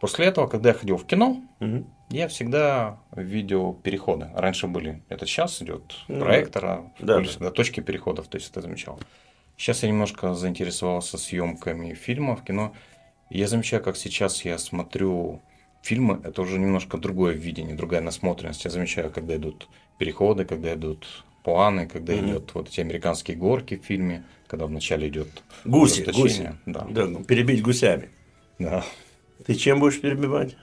[0.00, 1.86] после этого, когда я ходил в кино, Мгм.
[2.10, 4.28] я всегда видел переходы.
[4.34, 7.30] Раньше были, это сейчас идет Ну, проектора, да, были да.
[7.30, 8.98] всегда точки переходов, то есть это замечал.
[9.56, 12.72] Сейчас я немножко заинтересовался съемками фильмов, кино.
[13.28, 15.40] Я замечаю, как сейчас я смотрю
[15.82, 18.64] фильмы, это уже немножко другое видение, другая насмотренность.
[18.64, 21.06] Я замечаю, когда идут переходы, когда идут
[21.42, 22.30] планы, когда Мгм.
[22.30, 26.54] идут вот эти американские горки в фильме, когда вначале идет Гуси, гуси.
[26.66, 26.86] Да.
[26.90, 28.10] Да, ну, перебить гусями.
[28.58, 28.84] да.
[29.46, 30.56] Ты чем будешь перебивать?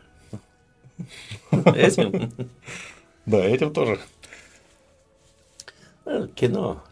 [1.76, 2.32] Этим?
[3.26, 4.00] Да, этим тоже.
[6.06, 6.84] Э, Кино.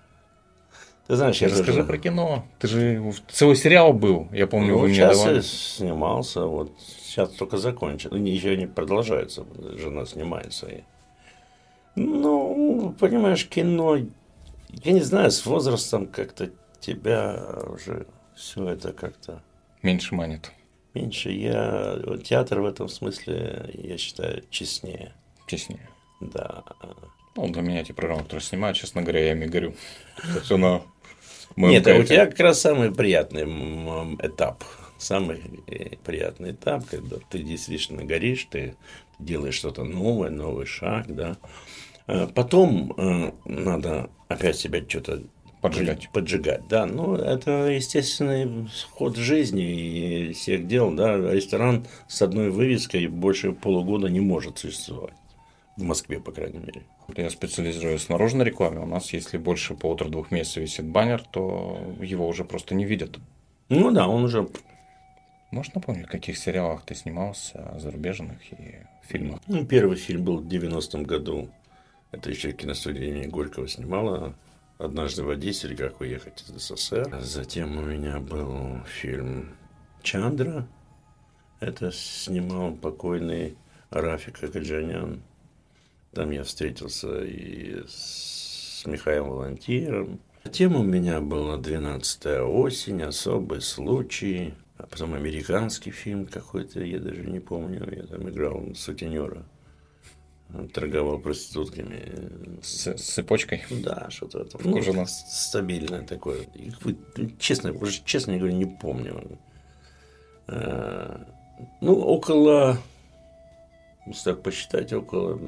[1.08, 2.46] Ты знаешь, я Расскажи тоже- про кино.
[2.60, 5.42] Ты же целый сериал был, я помню, Ну, вы мне сейчас давали.
[5.42, 8.10] снимался, вот сейчас только закончил.
[8.12, 9.46] Ну, Еще не продолжается,
[9.78, 10.68] жена снимается.
[11.96, 13.98] Ну, понимаешь, кино,
[14.84, 17.40] я не знаю, с возрастом как-то тебя
[17.70, 19.42] уже все это как-то
[19.82, 20.52] Меньше манит,
[20.96, 21.30] меньше.
[21.32, 25.14] Я театр в этом смысле, я считаю, честнее.
[25.48, 25.88] честнее.
[26.20, 26.64] Да.
[27.36, 29.76] Ну, для меня эти программы, которые снимаю, честно говоря, я ими горю.
[30.18, 30.58] Это все
[31.56, 32.08] Нет, а у кайфе.
[32.08, 33.44] тебя как раз самый приятный
[34.22, 34.64] этап.
[34.98, 38.76] Самый э, приятный этап, когда ты действительно горишь, ты
[39.20, 41.38] делаешь что-то новое, новый шаг, да.
[42.08, 45.24] А Потом э, надо опять себя что-то
[45.66, 46.10] Поджигать.
[46.12, 46.86] Поджигать, да.
[46.86, 51.18] Ну, это естественный ход жизни и всех дел, да.
[51.18, 55.16] Ресторан с одной вывеской больше полугода не может существовать.
[55.76, 56.84] В Москве, по крайней мере.
[57.16, 58.80] Я специализируюсь в наружной рекламе.
[58.80, 63.20] У нас, если больше полутора-двух месяцев висит баннер, то его уже просто не видят.
[63.70, 64.48] Ну да, он уже
[65.56, 69.40] Можешь напомнить, в каких сериалах ты снимался, зарубежных и фильмах?
[69.48, 71.50] Ну, первый фильм был в 90-м году.
[72.12, 74.36] Это еще киностудия имени Горького снимала.
[74.78, 75.78] «Однажды водитель.
[75.78, 77.22] Как уехать из СССР».
[77.22, 79.56] Затем у меня был фильм
[80.04, 80.68] «Чандра».
[81.62, 83.56] Это снимал покойный
[83.90, 85.22] Рафик Акаджанян.
[86.16, 90.22] Там я встретился и с Михаилом Волонтиром.
[90.46, 97.22] Затем у меня была «12 осень», «Особый случай», а потом американский фильм какой-то, я даже
[97.22, 99.44] не помню, я там играл сутенера,
[100.74, 102.62] торговал проститутками.
[102.62, 103.64] С, с цепочкой?
[103.70, 104.46] Да, что-то.
[104.58, 105.02] Кожаное.
[105.02, 106.44] Ну, стабильное такое.
[106.56, 106.72] И
[107.40, 109.38] Честно, уже честно я говорю, не помню.
[110.48, 111.26] Э,
[111.82, 112.78] Ну, около,
[114.06, 115.40] если так посчитать, около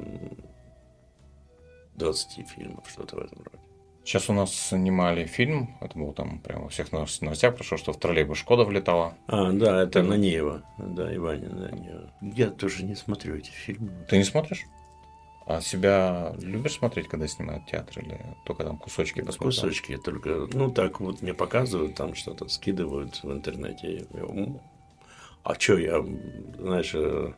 [1.98, 3.58] 20 фильмов, что-то в этом роде.
[4.04, 7.92] Сейчас у нас снимали фильм, это был там прямо во всех новос- новостях прошло, что
[7.92, 9.14] в троллейбус Шкода влетала.
[9.26, 10.62] А, да, это Нанеева.
[10.78, 12.10] Да, Иванина Нанеева.
[12.22, 13.90] Я тоже не смотрю эти фильмы.
[14.08, 14.64] Ты не смотришь?
[15.44, 19.50] А себя любишь смотреть, когда снимают театр, или только там кусочки посмотрел?
[19.50, 24.06] Кусочки только, ну так вот мне показывают, там что-то скидывают в интернете.
[25.44, 26.04] А что я,
[26.58, 27.32] знаешь, э,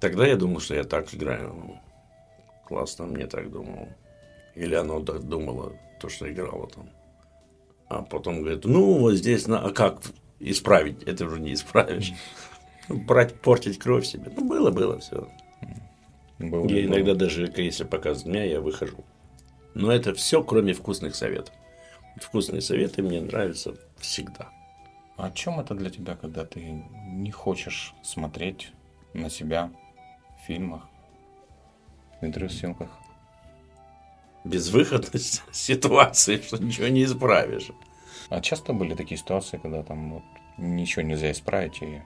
[0.00, 1.80] тогда я думал, что я так играю.
[2.70, 3.88] Классно, мне так думал.
[4.54, 6.88] Или оно так думало, то, что играло там.
[7.88, 9.58] А потом говорит, ну вот здесь, на...
[9.58, 10.00] а как
[10.38, 11.02] исправить?
[11.02, 12.12] Это уже не исправишь.
[12.88, 14.30] Брать, портить кровь себе.
[14.36, 15.28] Ну, было, было все.
[16.38, 16.94] Было, Я было.
[16.94, 19.04] иногда даже, если показывают меня, я выхожу.
[19.74, 21.52] Но это все, кроме вкусных советов.
[22.20, 24.52] Вкусные советы мне нравятся всегда.
[25.16, 28.70] А о чем это для тебя, когда ты не хочешь смотреть
[29.12, 29.72] на себя
[30.40, 30.84] в фильмах,
[32.20, 32.88] в интервью-съемках?
[34.44, 37.70] Безвыходность ситуации, что ничего не исправишь.
[38.28, 40.22] А часто были такие ситуации, когда там вот
[40.56, 42.00] ничего нельзя исправить и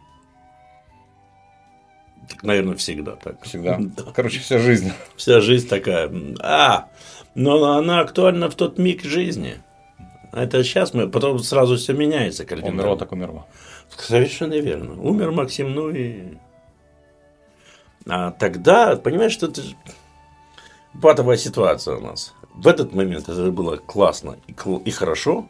[2.28, 3.42] Так, наверное, всегда так.
[3.44, 3.78] Всегда.
[3.80, 4.04] Да.
[4.14, 4.92] Короче, вся жизнь.
[5.16, 6.10] Вся жизнь такая.
[6.40, 6.88] А,
[7.34, 9.62] но она актуальна в тот миг жизни.
[10.32, 12.82] Это сейчас мы, потом сразу все меняется кардинально.
[12.82, 13.46] Умерло так умерло.
[13.96, 15.00] Совершенно верно.
[15.00, 16.36] Умер Максим, ну и...
[18.06, 19.76] А тогда, понимаешь, что же
[21.00, 22.34] патовая ситуация у нас.
[22.54, 25.48] В этот момент это было классно и, кл- и хорошо.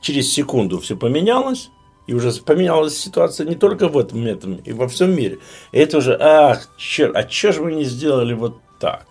[0.00, 1.70] Через секунду все поменялось.
[2.06, 5.38] И уже поменялась ситуация не только в этом, этом и во всем мире.
[5.70, 9.06] И это уже, ах, черт, а что же вы не сделали вот так?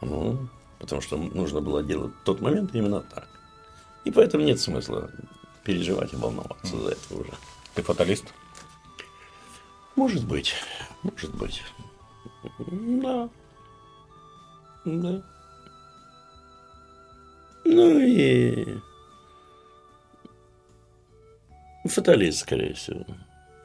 [0.00, 0.48] Ну,
[0.80, 3.28] потому что нужно было делать в тот момент именно так.
[4.04, 5.10] И поэтому нет смысла
[5.62, 7.32] переживать и волноваться за это уже.
[7.74, 8.24] Ты фаталист?
[9.94, 10.54] Может быть,
[11.02, 11.62] может быть.
[12.58, 13.28] Да.
[14.84, 15.22] Да.
[17.64, 18.66] Ну и
[21.86, 23.04] фаталист, скорее всего.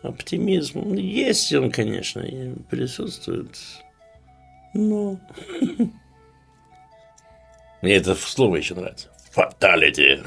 [0.01, 0.93] Оптимизм.
[0.93, 3.59] Есть он, конечно, и присутствует.
[4.73, 5.19] Но...
[7.81, 9.09] Мне это слово еще нравится.
[9.31, 10.21] Фаталити.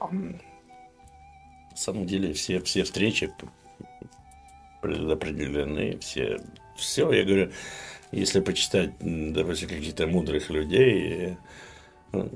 [0.00, 3.32] На самом деле все, все встречи
[4.80, 6.40] предопределены, все,
[6.76, 7.50] все, я говорю,
[8.12, 11.36] если почитать, допустим, каких-то мудрых людей,
[12.12, 12.28] э,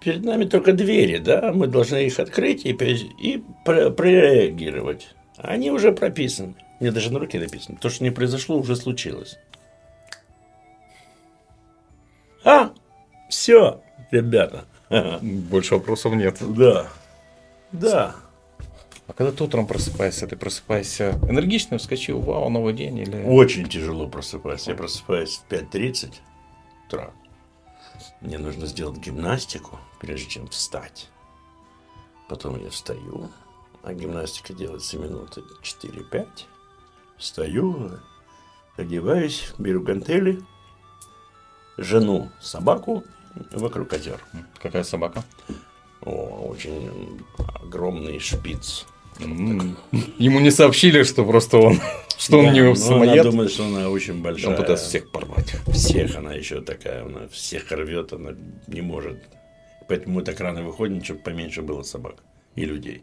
[0.00, 5.08] перед нами только двери, да, мы должны их открыть и, и про- прореагировать.
[5.36, 6.54] Они уже прописаны.
[6.80, 7.78] Мне даже на руке написано.
[7.80, 9.38] То, что не произошло, уже случилось.
[12.44, 12.72] А,
[13.30, 14.66] все, ребята.
[15.22, 16.36] Больше вопросов нет.
[16.40, 16.88] Да,
[17.72, 18.14] да.
[19.06, 23.22] А когда ты утром просыпаешься, ты просыпаешься энергично, вскочил, вау, новый день или...
[23.24, 24.70] Очень тяжело просыпаться.
[24.70, 26.14] Я просыпаюсь в 5.30
[26.86, 27.12] утра.
[28.20, 31.10] Мне нужно сделать гимнастику, прежде чем встать.
[32.28, 33.30] Потом я встаю,
[33.82, 36.26] а гимнастика делается минуты 4-5.
[37.18, 38.00] Встаю,
[38.76, 40.42] одеваюсь, беру гантели,
[41.76, 43.04] жену, собаку
[43.52, 44.24] вокруг озер.
[44.60, 45.22] Какая собака?
[46.00, 47.22] О, очень
[47.62, 48.86] огромный шпиц.
[49.20, 51.80] Ему не сообщили, что просто он,
[52.18, 53.20] что он не но самоед.
[53.20, 54.52] Она думает, что она очень большая.
[54.52, 55.54] Он пытается всех порвать.
[55.72, 58.34] Всех она еще такая, она всех рвет, она
[58.66, 59.18] не может.
[59.88, 62.16] Поэтому мы так рано выходим, чтобы поменьше было собак
[62.56, 63.02] и людей.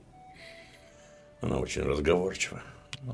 [1.42, 2.62] Она очень разговорчива.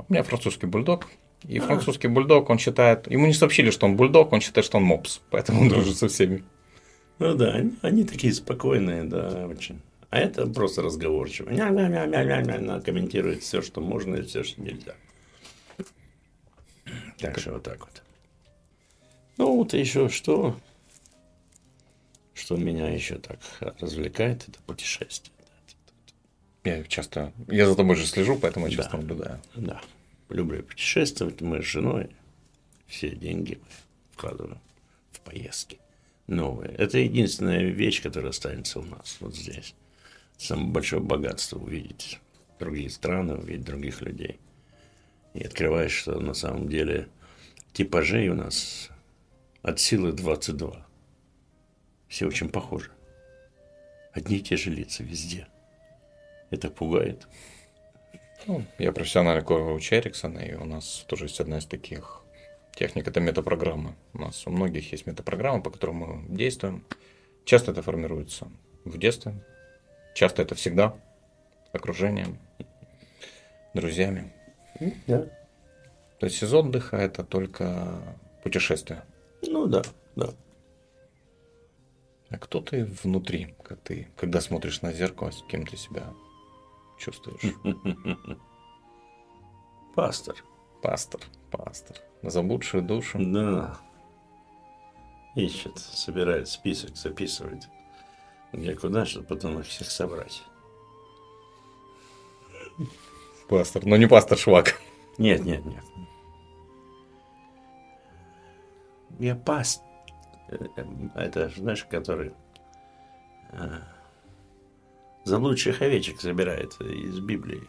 [0.08, 1.08] У меня французский бульдог.
[1.48, 3.10] И французский бульдог, он считает...
[3.10, 5.22] Ему не сообщили, что он бульдог, он считает, что он мопс.
[5.30, 6.44] Поэтому он дружит со всеми.
[7.20, 9.82] Ну да, они, они такие спокойные, да, очень.
[10.10, 11.52] А это просто разговорчиво.
[11.52, 14.96] Она комментирует все, что можно и все, что нельзя.
[17.18, 18.04] Так что вот так вот.
[19.38, 20.58] Ну, вот еще что?
[22.34, 23.40] Что меня еще так
[23.80, 25.34] развлекает, это путешествие.
[26.64, 27.34] Я часто...
[27.48, 28.98] Я за тобой же слежу, поэтому я часто Да.
[28.98, 29.42] наблюдаю.
[29.56, 29.82] Да.
[30.30, 31.42] Люблю путешествовать.
[31.42, 32.10] Мы с женой
[32.88, 33.60] все деньги
[34.12, 34.60] вкладываем
[35.12, 35.80] в поездки
[36.28, 36.72] новые.
[36.74, 39.74] Это единственная вещь, которая останется у нас вот здесь.
[40.38, 42.20] Самое большое богатство увидеть
[42.60, 44.40] другие страны, увидеть других людей.
[45.34, 47.10] И открываешь, что на самом деле
[47.74, 48.90] типажей у нас
[49.62, 50.86] от силы 22.
[52.08, 52.92] Все очень похожи.
[54.14, 55.48] Одни и те же лица везде.
[56.50, 57.28] Это пугает.
[58.46, 62.24] Ну, я профессиональный коуч Эриксона, и у нас тоже есть одна из таких
[62.74, 63.96] техник, это метапрограммы.
[64.14, 66.86] У нас у многих есть метапрограммы, по которым мы действуем.
[67.44, 68.48] Часто это формируется
[68.86, 69.34] в детстве,
[70.18, 70.96] часто это всегда
[71.74, 72.40] окружением,
[73.76, 74.34] друзьями.
[75.06, 75.28] Да.
[76.20, 78.02] То есть из отдыха это только
[78.42, 79.04] путешествие.
[79.44, 79.84] Ну да,
[80.16, 80.30] да.
[82.32, 86.12] А кто ты внутри, как ты, когда смотришь на зеркало, с кем ты себя
[86.98, 87.54] чувствуешь?
[89.96, 90.36] Пастор.
[90.82, 91.98] Пастор, пастор.
[92.24, 93.20] Заблудшую душу.
[93.20, 93.78] Да.
[95.36, 97.70] Ищет, собирает список, записывает.
[98.58, 100.44] Где куда, чтобы потом их всех собрать.
[103.48, 104.82] Пастор, но не пастор Швак.
[105.20, 105.84] Нет, нет, нет.
[109.20, 109.84] Я паст.
[110.50, 110.84] э, э,
[111.16, 112.34] Это, знаешь, который
[113.52, 113.80] э,
[115.24, 117.64] заблудших овечек собирает из Библии.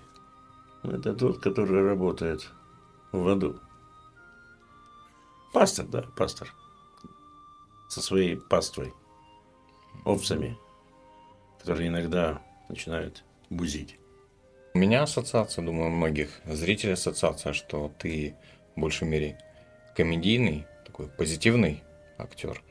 [0.82, 2.50] Это тот, который работает
[3.12, 3.60] в аду.
[5.52, 6.52] Пастор, да, пастор.
[7.88, 8.94] Со своей паствой.
[10.04, 10.58] Овцами.
[11.60, 13.98] Которые иногда начинают бузить.
[14.74, 18.36] У меня ассоциация, думаю, у многих зрителей ассоциация, что ты
[18.76, 19.38] в большей мере
[19.96, 21.82] комедийный, такой позитивный
[22.18, 22.62] актер,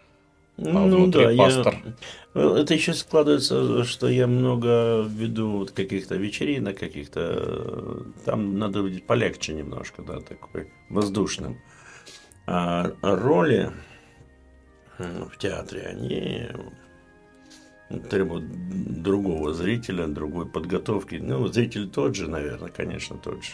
[0.57, 1.75] а ну, да, пастор.
[2.33, 2.61] Я...
[2.61, 8.03] Это еще складывается, что я много веду каких-то вечеринок, каких-то...
[8.25, 11.59] Там надо быть полегче немножко, да, такой воздушным.
[12.47, 13.71] А роли
[14.97, 16.47] в театре, они
[17.89, 18.45] требуют
[19.01, 21.15] другого зрителя, другой подготовки.
[21.15, 23.51] Ну, зритель тот же, наверное, конечно, тот же.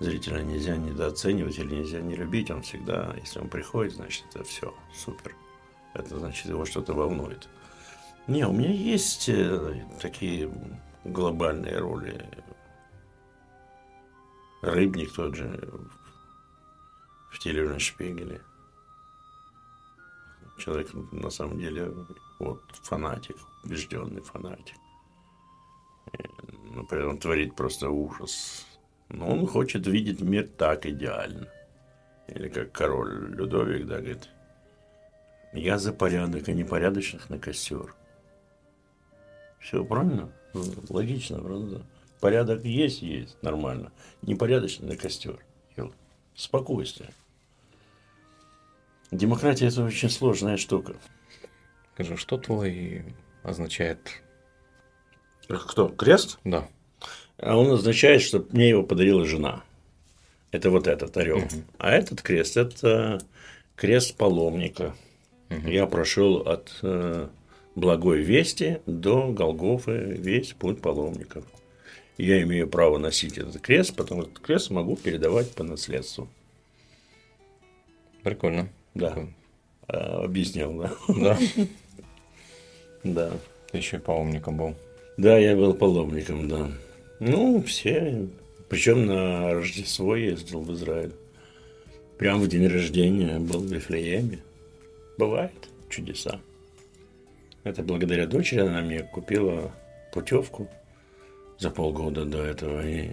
[0.00, 2.50] Зрителя нельзя недооценивать или нельзя не любить.
[2.50, 5.34] Он всегда, если он приходит, значит, это все супер.
[5.94, 7.48] Это значит, его что-то волнует.
[8.26, 10.50] Не, у меня есть э, такие
[11.04, 12.28] глобальные роли.
[14.62, 15.70] Рыбник тот же
[17.30, 18.40] в телевизионном шпигеле.
[20.58, 21.92] Человек на самом деле
[22.38, 24.76] вот фанатик, убежденный фанатик.
[26.74, 28.66] Например, он творит просто ужас.
[29.08, 31.48] Но он хочет видеть мир так идеально.
[32.28, 34.28] Или как король Людовик, да, говорит,
[35.52, 37.94] я за порядок, а не порядочных на костер.
[39.60, 40.32] Все правильно?
[40.88, 41.86] Логично, правда?
[42.20, 43.92] Порядок есть, есть, нормально.
[44.22, 45.38] Непорядочный на костер.
[46.34, 47.10] Спокойствие.
[49.12, 50.96] Демократия– это очень сложная штука.
[51.92, 53.04] Скажи, что твой
[53.44, 54.22] означает?
[55.48, 55.88] Кто?
[55.88, 56.38] Крест?
[56.44, 56.68] Да.
[57.38, 59.62] А он означает, что мне его подарила жена.
[60.50, 61.38] Это вот этот орел.
[61.38, 61.64] Угу.
[61.78, 63.20] А этот крест– это
[63.76, 64.94] крест паломника.
[65.50, 65.68] Угу.
[65.68, 67.28] Я прошел от э,
[67.74, 71.44] благой вести до Голгофы весь путь паломников.
[72.16, 76.28] Я имею право носить этот крест, потому что этот крест могу передавать по наследству.
[78.22, 78.68] Прикольно.
[78.94, 79.26] Да.
[79.88, 80.92] А, объяснил, да.
[81.08, 81.38] Да.
[83.04, 83.30] Да.
[83.70, 84.74] Ты еще паломником был.
[85.16, 86.70] Да, я был паломником, да.
[87.20, 88.26] Ну, все.
[88.68, 91.12] Причем на Рождество ездил в Израиль.
[92.18, 94.38] Прямо в день рождения был в Вифлееме.
[95.18, 95.52] Бывает
[95.88, 96.40] чудеса.
[97.62, 99.72] Это благодаря дочери она мне купила
[100.12, 100.68] путевку
[101.58, 102.86] за полгода до этого.
[102.86, 103.08] И...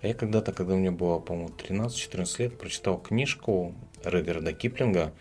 [0.00, 3.74] А я когда-то, когда мне было, по-моему, 13-14 лет, прочитал книжку
[4.04, 5.12] Редерда Киплинга,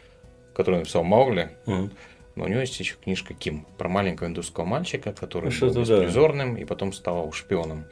[0.55, 1.51] которую написал Маугли.
[1.65, 1.91] Uh-huh.
[2.35, 6.55] Но у него есть еще книжка Ким про маленького индусского мальчика, который ну, был беспризорным
[6.55, 6.61] да.
[6.61, 7.85] и потом стал шпионом.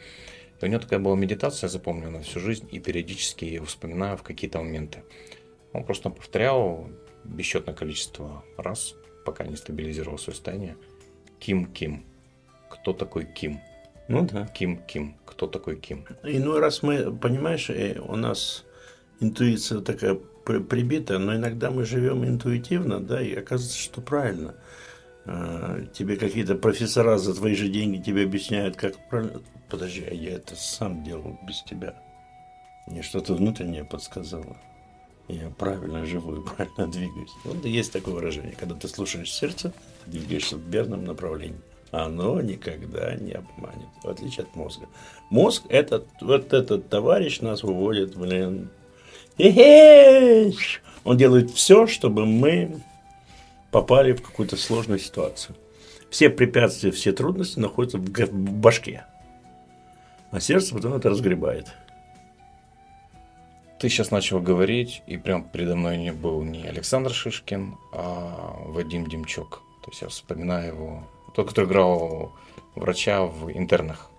[0.61, 4.17] И у него такая была медитация, запомнена на всю жизнь, и периодически я его вспоминаю
[4.17, 5.03] в какие-то моменты.
[5.73, 6.89] Он просто повторял
[7.23, 10.77] бесчетное количество раз, пока не стабилизировал свое состояние.
[11.39, 12.03] Ким Ким.
[12.69, 13.59] Кто такой Ким?
[14.07, 14.47] Ну да.
[14.47, 15.15] Ким Ким.
[15.25, 16.05] Кто такой Ким?
[16.23, 18.65] Иной раз мы, понимаешь, э, у нас
[19.19, 20.19] интуиция такая
[20.57, 24.55] прибита, но иногда мы живем интуитивно, да, и оказывается, что правильно.
[25.25, 29.41] А, тебе какие-то профессора за твои же деньги тебе объясняют, как правильно.
[29.69, 31.95] Подожди, а я это сам делал без тебя.
[32.87, 34.57] Мне что-то внутреннее подсказало.
[35.27, 37.29] Я правильно живу и правильно двигаюсь.
[37.43, 38.55] Вот есть такое выражение.
[38.59, 39.71] Когда ты слушаешь сердце,
[40.05, 41.61] ты двигаешься в верном направлении.
[41.91, 44.87] Оно никогда не обманет, в отличие от мозга.
[45.29, 48.69] Мозг, этот, вот этот товарищ нас выводит, блин,
[51.03, 52.81] он делает все, чтобы мы
[53.71, 55.55] попали в какую-то сложную ситуацию.
[56.09, 59.05] Все препятствия, все трудности находятся в башке.
[60.31, 61.67] А сердце потом это разгребает.
[63.79, 69.07] Ты сейчас начал говорить, и прям передо мной не был не Александр Шишкин, а Вадим
[69.07, 69.61] Демчук.
[69.85, 72.33] То есть я вспоминаю его, тот, который играл
[72.75, 74.09] врача в интернах.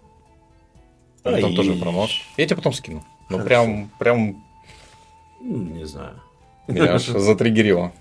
[1.24, 2.10] Он там тоже промот.
[2.38, 3.04] Я тебе потом скину.
[3.28, 4.42] Ну, прям, прям
[5.41, 6.20] не знаю.
[6.68, 7.93] Меня аж затриггерило.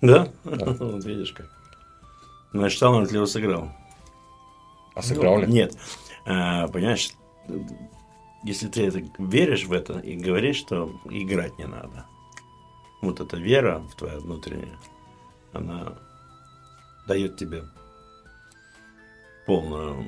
[0.00, 0.28] Да?
[0.44, 1.50] Вот видишь как.
[2.52, 3.70] Значит, талантливо сыграл.
[4.94, 5.46] А сыграл ли?
[5.46, 5.76] Ну, нет.
[6.24, 7.12] А, понимаешь,
[8.44, 12.06] если ты это веришь в это и говоришь, что играть не надо.
[13.02, 14.78] Вот эта вера в твою внутреннюю,
[15.52, 15.94] она
[17.06, 17.64] дает тебе
[19.46, 20.04] полную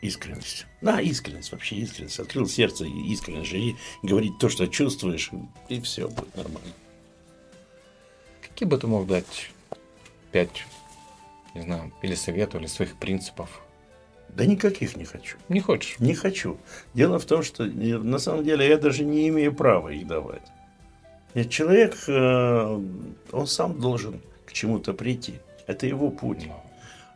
[0.00, 0.66] Искренность.
[0.80, 2.20] Да, искренность, вообще искренность.
[2.20, 5.30] Открыл сердце, искренне живи, говорить то, что чувствуешь,
[5.68, 6.72] и все будет нормально.
[8.42, 9.50] Какие бы ты мог дать
[10.30, 10.64] пять,
[11.54, 13.60] не знаю, или советов, или своих принципов?
[14.28, 15.36] Да никаких не хочу.
[15.48, 15.98] Не хочешь?
[15.98, 16.58] Не хочу.
[16.94, 20.42] Дело в том, что на самом деле я даже не имею права их давать.
[21.34, 22.82] Нет, человек, э,
[23.32, 25.34] он сам должен к чему-то прийти.
[25.66, 26.46] Это его путь.
[26.46, 26.67] No.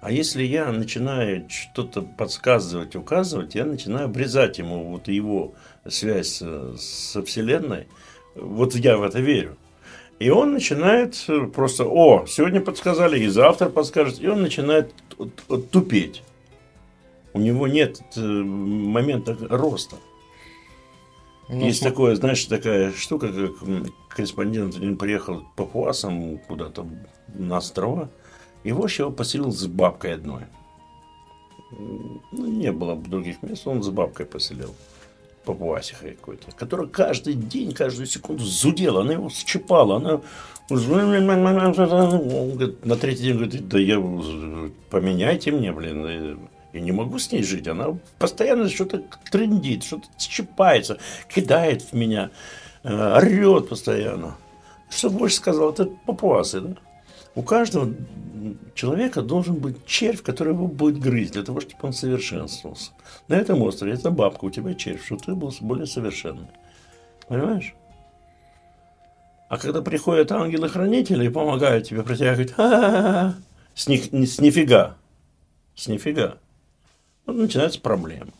[0.03, 5.55] А если я начинаю что-то подсказывать, указывать, я начинаю обрезать ему вот его
[5.89, 6.43] связь
[6.77, 7.87] со Вселенной.
[8.35, 9.57] Вот я в это верю.
[10.19, 11.25] И он начинает
[11.55, 14.93] просто, о, сегодня подсказали, и завтра подскажет, и он начинает
[15.71, 16.25] тупеть.
[17.33, 19.97] У него нет э, момента роста.
[21.49, 21.93] Ну, Есть смотри.
[21.93, 26.89] такое, знаешь, такая штука, как корреспондент один приехал к папуасам куда-то
[27.35, 28.11] на острова,
[28.65, 30.43] и вождь его поселил с бабкой одной.
[31.71, 34.75] Ну, не было других мест, он с бабкой поселил.
[35.45, 40.21] Папуасихой какой-то, которая каждый день, каждую секунду зудела, она его счипала, она
[42.85, 44.01] на третий день говорит, да я
[44.91, 46.39] поменяйте мне, блин,
[46.73, 47.67] я не могу с ней жить.
[47.67, 50.99] Она постоянно что-то трендит, что-то счипается,
[51.29, 52.31] кидает в меня,
[52.85, 54.37] э, орет постоянно.
[54.91, 56.77] Что больше сказал, это папуасы, да?
[57.35, 57.95] У каждого
[58.75, 62.93] человека должен быть червь, который его будет грызть, для того, чтобы он совершенствовался.
[63.29, 66.49] На этом острове это бабка, у тебя червь, чтобы ты был более совершенный.
[67.29, 67.75] Понимаешь?
[69.49, 73.35] А когда приходят ангелы-хранители и помогают тебе протягивать, а
[73.75, 74.97] с, них, с нифига,
[75.75, 76.39] с нифига,
[77.27, 78.33] вот начинаются проблемы.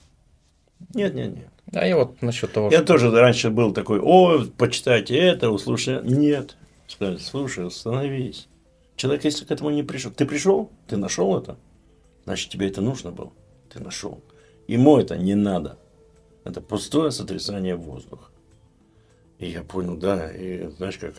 [0.95, 1.49] Нет, нет, нет.
[1.75, 2.87] А я вот насчет того, Я что...
[2.89, 6.01] тоже раньше был такой, о, почитайте это, услышите.
[6.03, 6.57] Нет.
[7.21, 8.49] Слушай, остановись.
[9.03, 11.59] Человек, если к этому не пришел, ты пришел, ты нашел это,
[12.23, 13.33] значит, тебе это нужно было.
[13.69, 14.23] Ты нашел.
[14.69, 15.77] Ему это не надо.
[16.45, 18.31] Это пустое сотрясание воздуха.
[19.41, 21.17] И я понял, да, и знаешь как,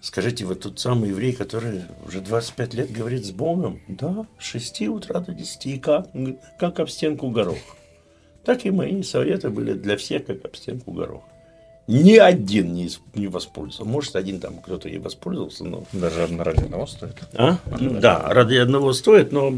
[0.00, 3.80] скажите, вы тот самый еврей, который уже 25 лет говорит с Богом?
[3.88, 6.10] Да, с 6 утра до 10, и как?
[6.60, 7.58] Как об стенку горох.
[8.44, 11.24] Так и мои советы были для всех, как об стенку горох
[11.86, 13.84] ни один не, не воспользовался.
[13.84, 15.84] Может, один там кто-то и воспользовался, но...
[15.92, 17.16] Даже ради одного стоит.
[17.34, 17.58] А?
[17.66, 19.54] Ради да, ради одного стоит, но...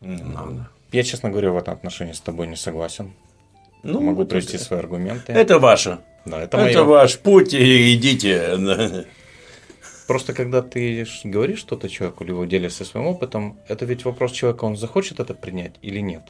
[0.00, 0.68] Надо.
[0.90, 3.12] Я, честно говоря, в этом отношении с тобой не согласен.
[3.82, 4.64] Ну, Могу привести это...
[4.64, 5.32] свои аргументы.
[5.32, 5.98] Это ваше.
[6.24, 6.84] Да, это, это мое.
[6.84, 9.06] ваш путь, и идите.
[10.06, 14.76] Просто когда ты говоришь что-то человеку, либо делишься своим опытом, это ведь вопрос человека, он
[14.76, 16.22] захочет это принять или нет.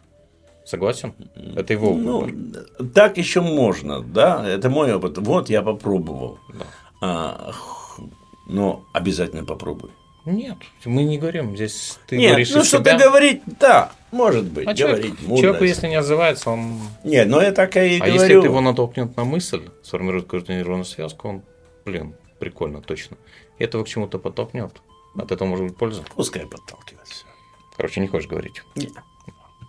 [0.64, 1.14] Согласен?
[1.56, 2.64] Это его ну, выбор.
[2.94, 5.18] Так еще можно, да, это мой опыт.
[5.18, 6.38] Вот я попробовал.
[6.52, 6.64] Да.
[7.00, 7.52] А,
[8.46, 9.90] но обязательно попробуй.
[10.24, 11.56] Нет, мы не говорим.
[11.56, 14.68] Здесь ты Нет, говоришь ну что-то говорить, да, может быть.
[14.68, 16.78] А говорить человек, человеку, если не отзывается, он.
[17.02, 18.04] Нет, но я так и а говорю.
[18.04, 21.42] А если ты его натолкнет на мысль, сформирует какую-то нейронную связку, он,
[21.84, 23.16] блин, прикольно, точно.
[23.58, 24.80] И этого к чему-то подтолкнет.
[25.16, 26.04] От этого может быть польза.
[26.14, 27.24] Пускай подталкивается.
[27.76, 28.62] Короче, не хочешь говорить.
[28.76, 28.92] Нет.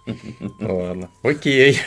[0.05, 1.09] Ну ладно.
[1.23, 1.77] Окей.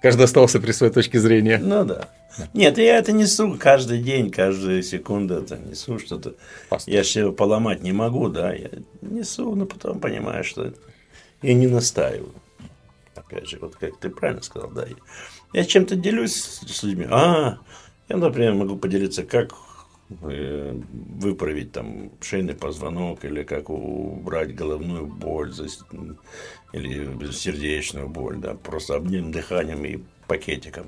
[0.00, 1.58] Каждый остался при своей точке зрения.
[1.58, 2.08] Ну да.
[2.54, 6.34] Нет, я это несу каждый день, каждую секунду это несу что-то.
[6.86, 8.52] Я его поломать не могу, да.
[8.52, 8.70] Я
[9.02, 10.72] несу, но потом понимаю, что
[11.42, 12.32] я не настаиваю.
[13.14, 14.86] Опять же, вот как ты правильно сказал, да.
[15.52, 17.06] Я чем-то делюсь с людьми.
[17.10, 17.58] А,
[18.08, 19.52] я, например, могу поделиться, как
[20.20, 25.52] выправить там шейный позвонок или как убрать головную боль
[26.72, 30.86] или сердечную боль, да, просто одним дыханием и пакетиком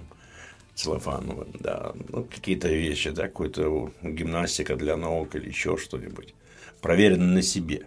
[0.75, 6.35] целлофановым, да, ну, какие-то вещи, да, какую-то гимнастика для ног или еще что-нибудь,
[6.81, 7.87] проверено на себе.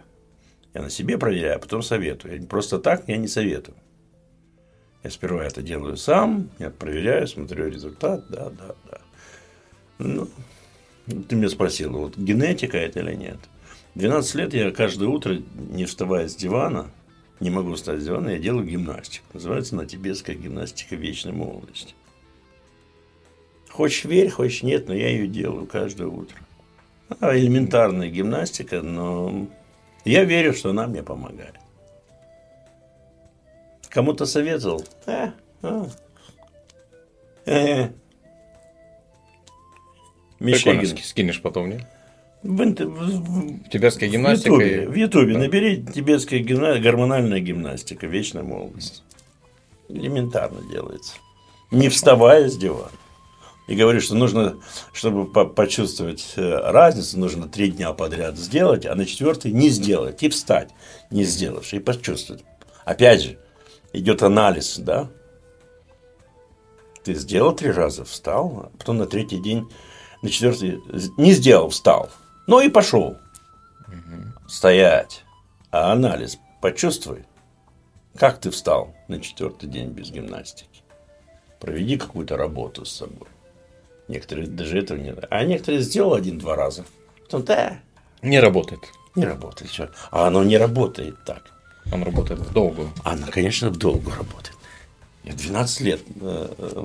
[0.74, 2.46] Я на себе проверяю, а потом советую.
[2.46, 3.76] Просто так я не советую.
[5.02, 9.00] Я сперва это делаю сам, я проверяю, смотрю результат, да, да, да.
[9.98, 10.28] Ну,
[11.28, 13.38] ты меня спросил, вот генетика это или нет?
[13.94, 15.38] 12 лет я каждое утро,
[15.70, 16.90] не вставая с дивана,
[17.40, 19.26] не могу встать с дивана, я делаю гимнастику.
[19.32, 21.94] Называется она тибетская гимнастика вечной молодости.
[23.70, 26.36] Хочешь верь, хочешь нет, но я ее делаю каждое утро.
[27.20, 29.46] А, элементарная гимнастика, но
[30.04, 31.54] я верю, что она мне помогает.
[33.88, 34.84] Кому-то советовал?
[35.06, 35.32] А,
[35.62, 35.86] а.
[37.46, 37.88] Э,
[40.40, 40.96] Мишегин.
[40.98, 41.82] скинешь потом, нет?
[42.42, 44.54] В, в, тибетская гимнастика.
[44.54, 45.38] В Ютубе, в Ютубе да.
[45.40, 46.78] набери тибетская гимна...
[46.78, 49.02] гормональная гимнастика, вечная молодость.
[49.88, 51.14] Элементарно делается.
[51.70, 52.90] Не вставая с дивана.
[53.66, 54.56] И говорю, что нужно,
[54.94, 60.22] чтобы почувствовать э, разницу, нужно три дня подряд сделать, а на четвертый не сделать.
[60.22, 60.70] И встать,
[61.10, 62.44] не сделавши, и почувствовать.
[62.86, 63.38] Опять же,
[63.92, 65.10] идет анализ, да?
[67.04, 69.68] Ты сделал три раза, встал, а потом на третий день
[70.22, 70.80] на четвертый
[71.16, 72.10] не сделал, встал.
[72.46, 73.18] Ну и пошел.
[73.86, 74.48] Угу.
[74.48, 75.24] Стоять.
[75.70, 77.24] А анализ почувствуй.
[78.16, 80.82] Как ты встал на четвертый день без гимнастики?
[81.60, 83.28] Проведи какую-то работу с собой.
[84.08, 85.14] Некоторые даже этого не...
[85.30, 86.84] А некоторые сделал один-два раза.
[87.22, 87.78] Потом, да.
[88.22, 88.80] Не работает.
[89.14, 89.70] Не работает.
[89.70, 89.90] Что?
[90.10, 91.42] А оно не работает так.
[91.92, 92.90] Он работает в долгую.
[93.04, 94.16] Оно, конечно, в долгую
[95.28, 95.46] работает.
[95.46, 96.00] 12 лет,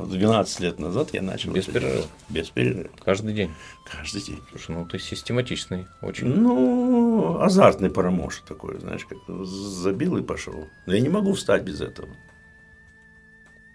[0.09, 1.51] 12 э, лет назад я начал.
[1.51, 2.05] Без перерыва.
[2.29, 2.89] Без перерыва.
[3.03, 3.51] Каждый день.
[3.89, 4.39] Каждый день.
[4.49, 6.27] Слушай, ну ты систематичный очень.
[6.27, 10.67] Ну, азартный парамош такой, знаешь, как забил и пошел.
[10.85, 12.09] Но я не могу встать без этого.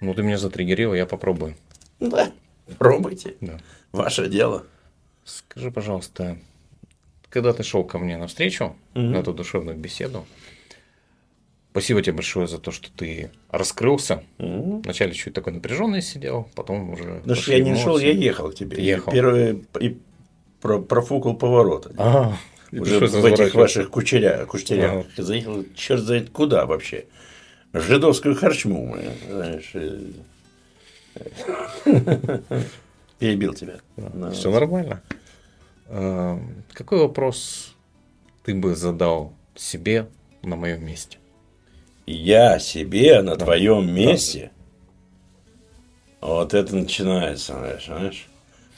[0.01, 1.57] Ну, ты меня затриггерил, я попробую.
[1.99, 2.31] Да,
[2.79, 3.35] пробуйте.
[3.41, 3.59] Да.
[3.91, 4.65] Ваше дело.
[5.25, 6.39] Скажи, пожалуйста,
[7.31, 9.13] когда ты шел ко мне навстречу, Мгм.
[9.13, 10.25] на эту душевную беседу,
[11.81, 14.23] спасибо тебе большое за то, что ты раскрылся.
[14.39, 14.83] Мгм.
[14.83, 17.23] Вначале чуть такой напряженный сидел, потом уже...
[17.25, 18.77] Ну что я не шел, я ехал к тебе.
[18.77, 19.13] Ты ехал.
[19.13, 19.99] Первый и
[20.61, 21.91] про- профукал повороты.
[21.97, 22.33] А,
[22.73, 25.07] Уже в этих ваших кучерях, куштярях.
[25.17, 27.07] Заехал, черт знает куда вообще.
[27.73, 29.71] В жидовскую харчму, мы, знаешь.
[29.75, 29.99] э.
[33.19, 33.81] Перебил тебя.
[33.97, 35.03] Ну, Все нормально.
[35.89, 36.41] А,
[36.73, 37.75] Какой вопрос
[38.45, 40.07] ты бы задал себе
[40.43, 41.19] на моем месте?
[42.11, 44.51] Я себе на твоем месте.
[46.23, 48.27] Вот это начинается, знаешь, знаешь.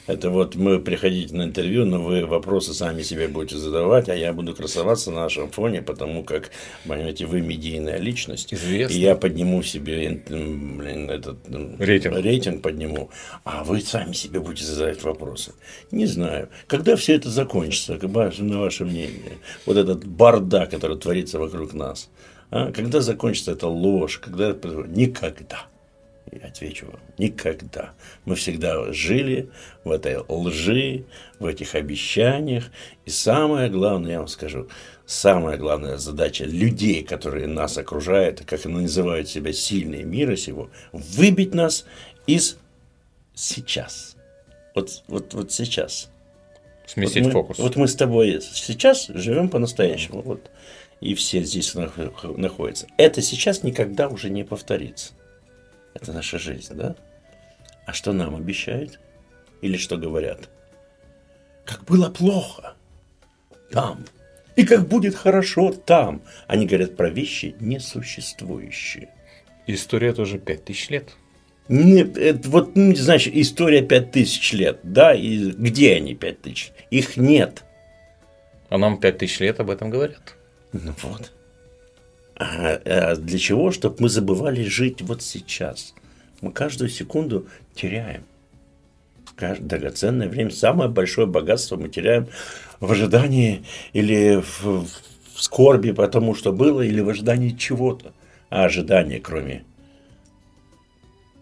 [0.09, 4.33] Это вот мы приходите на интервью, но вы вопросы сами себе будете задавать, а я
[4.33, 6.51] буду красоваться на нашем фоне, потому как,
[6.85, 8.53] понимаете, вы медийная личность.
[8.53, 8.93] Известно.
[8.93, 11.39] И я подниму себе, блин, этот
[11.78, 12.16] Рейтинг.
[12.16, 13.11] рейтинг подниму,
[13.45, 15.53] а вы сами себе будете задавать вопросы.
[15.93, 16.49] Не знаю.
[16.66, 19.39] Когда все это закончится, на ваше мнение?
[19.66, 22.11] Вот этот бардак, который творится вокруг нас.
[22.51, 22.72] А?
[22.72, 24.18] Когда закончится эта ложь?
[24.18, 24.55] Когда...
[24.86, 25.66] Никогда.
[26.32, 27.92] Я отвечу вам, никогда.
[28.24, 29.51] Мы всегда жили
[29.82, 31.05] в этой лжи,
[31.40, 32.70] в этих обещаниях.
[33.05, 34.68] И самое главное, я вам скажу,
[35.07, 41.53] самая главная задача людей, которые нас окружают, как они называют себя сильные мира сего, выбить
[41.53, 41.84] нас
[42.28, 42.59] из
[43.34, 44.16] сейчас.
[44.76, 46.11] Вот, вот, вот сейчас.
[46.86, 47.59] Сместить вот мы, фокус.
[47.59, 50.22] Вот мы с тобой сейчас живем по-настоящему.
[50.22, 50.51] Вот.
[51.01, 52.86] И все здесь нах- находятся.
[52.98, 55.12] Это сейчас никогда уже не повторится.
[55.94, 56.94] Это наша жизнь, да?
[57.86, 59.01] А что нам обещают?
[59.62, 60.48] Или что говорят?
[61.64, 62.74] Как было плохо
[63.70, 64.05] там.
[64.57, 66.22] И как будет хорошо там.
[66.46, 69.09] Они говорят про вещи несуществующие.
[69.66, 71.11] История тоже 5000 лет.
[71.68, 76.72] Не- это вот, ну, значит, история 5000 лет, да, и где они 5000?
[76.90, 77.62] Их нет.
[78.68, 80.36] А нам 5000 лет об этом говорят.
[80.73, 81.33] Ну вот.
[82.37, 83.71] А, а для чего?
[83.71, 85.95] Чтобы мы забывали жить вот сейчас.
[86.41, 88.25] Мы каждую секунду теряем.
[89.37, 92.29] Кажд- Драгоценное время, самое большое богатство мы теряем
[92.79, 94.87] в ожидании или в,
[95.35, 98.12] в скорби по тому, что было, или в ожидании чего-то.
[98.49, 99.64] А ожидание, кроме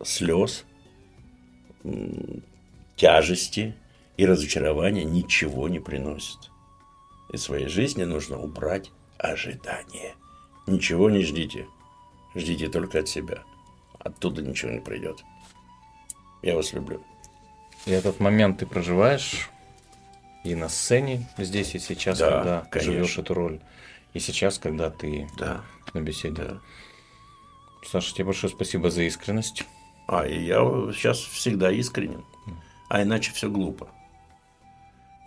[0.05, 0.65] слез,
[2.97, 3.75] тяжести
[4.17, 6.39] и разочарования, ничего не приносит.
[7.33, 10.15] Из своей жизни нужно убрать ожидание.
[10.67, 11.67] Ничего не ждите.
[12.35, 13.43] Ждите только от себя.
[13.99, 15.25] Оттуда ничего не придет.
[16.43, 17.03] Я вас люблю.
[17.87, 19.51] И этот момент ты проживаешь
[20.45, 22.93] и на сцене здесь и сейчас, Да, когда конечно.
[22.93, 23.61] живешь эту роль,
[24.15, 25.63] и сейчас, когда ты Да,
[25.95, 26.43] на беседе.
[26.43, 26.61] да.
[27.87, 29.65] Саша, тебе большое спасибо за искренность.
[30.07, 30.59] А, и я
[30.93, 32.25] сейчас всегда искренен.
[32.89, 33.89] А иначе все глупо.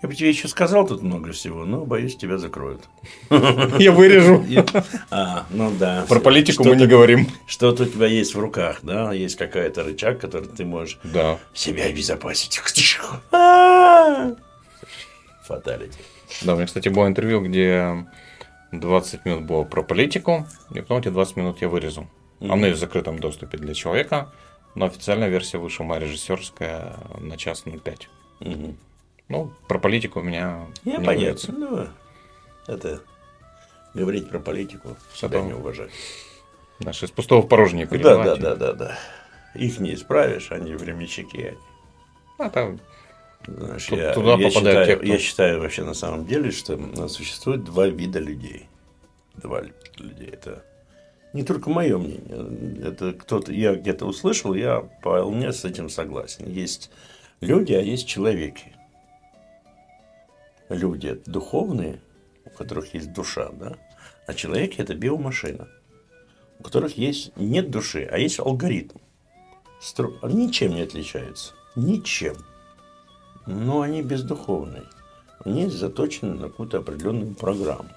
[0.02, 2.82] Я бы тебе еще сказал тут много всего, но боюсь, тебя закроют.
[3.30, 4.44] Я вырежу.
[5.12, 6.06] А, ну да.
[6.10, 7.28] Про политику мы не говорим.
[7.46, 9.14] Что-то у тебя есть в руках, да?
[9.14, 11.38] Есть какая-то рычаг, который ты можешь Да.
[11.54, 12.60] себя обезопасить.
[13.32, 14.36] А!
[15.44, 15.98] Фаталити.
[16.44, 18.06] Да, у меня, кстати, было интервью, где
[18.72, 22.08] 20 минут было про политику, и потом эти 20 минут я вырезал.
[22.40, 24.32] Оно есть в закрытом доступе для человека,
[24.76, 28.10] но официальная версия вышла моя режиссерская на час 05.
[28.40, 28.78] Мгм.
[29.32, 31.54] Ну, про политику у меня Я не понятно.
[31.58, 31.88] Ну,
[32.68, 33.00] это
[33.94, 35.42] говорить про политику, себя Да.
[35.42, 35.90] не уважать.
[36.80, 38.98] Знаешь, из пустого в порожнее Да, да, да, да, да.
[39.56, 41.58] Их не исправишь, они временщики.
[42.38, 42.80] А там
[43.48, 47.08] Знаешь, Тут- я, туда я считаю, те, кто- я считаю вообще на самом деле, что
[47.08, 48.68] существует два вида людей.
[49.34, 49.62] Два
[49.98, 50.30] людей.
[50.32, 50.64] Это
[51.34, 52.86] не только мое мнение.
[52.88, 56.46] Это кто-то, я где-то услышал, я вполне с этим согласен.
[56.48, 56.92] Есть
[57.40, 58.76] люди, а есть человеки.
[60.76, 62.02] Люди духовные,
[62.46, 63.78] у которых есть душа, да,
[64.28, 65.68] а человеки это биомашина,
[66.60, 68.98] у которых есть нет души, а есть алгоритм.
[69.82, 71.54] Стру- Они ничем не отличаются.
[71.76, 72.36] Ничем.
[73.48, 74.84] Но они бездуховные.
[75.44, 77.90] Они заточены на какую-то определенную программу.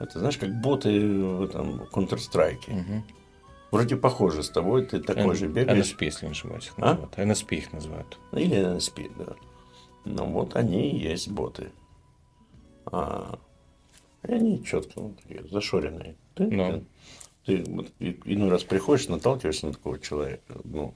[0.00, 2.62] Это знаешь, как боты в этом Counter-Strike.
[2.68, 3.04] мгм.
[3.70, 5.78] Вроде похоже с тобой, ты такой Н- же бегаешь.
[5.94, 6.80] NSP, если не ошибаюсь, их А?
[6.80, 7.14] называют.
[7.16, 8.18] NSP их называют.
[8.32, 9.34] Или NSP, да.
[10.04, 11.70] Ну вот они и есть боты.
[12.86, 13.38] А,
[14.26, 16.16] и они четко вот такие, зашоренные.
[16.34, 16.84] Ты, Ну.
[17.46, 20.54] ты, ты иной раз приходишь, наталкиваешься на такого человека.
[20.64, 20.94] Ну,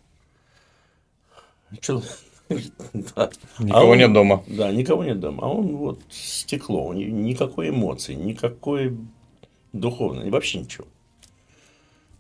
[1.81, 2.03] чел-
[2.49, 3.31] да.
[3.59, 4.43] Никого А он- нет дома.
[4.47, 5.45] Да, никого нет дома.
[5.45, 8.97] А он вот стекло, у него никакой эмоции, никакой
[9.73, 10.87] духовной, вообще ничего.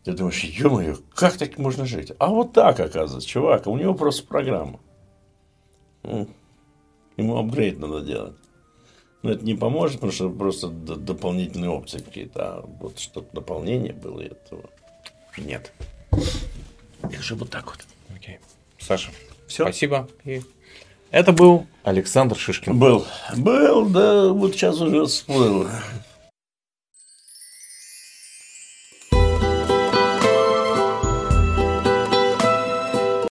[0.05, 2.13] Ты думаешь, ё-моё, как так можно жить?
[2.21, 4.79] А вот так, оказывается, чувак, у него просто программа.
[7.17, 8.35] Ему апгрейд надо делать.
[9.23, 12.41] Но это не поможет, потому что просто дополнительные опции какие-то.
[12.43, 14.71] А вот чтобы дополнение было этого
[15.39, 15.73] нет.
[17.11, 17.79] Я же вот так вот.
[18.15, 18.39] Окей.
[18.79, 19.11] Саша,
[19.47, 19.65] все.
[19.65, 20.09] Спасибо.
[20.25, 20.43] И
[21.11, 22.79] это был Александр Шишкин.
[22.79, 23.07] Был.
[23.37, 25.67] Был, да, вот сейчас уже всплыл.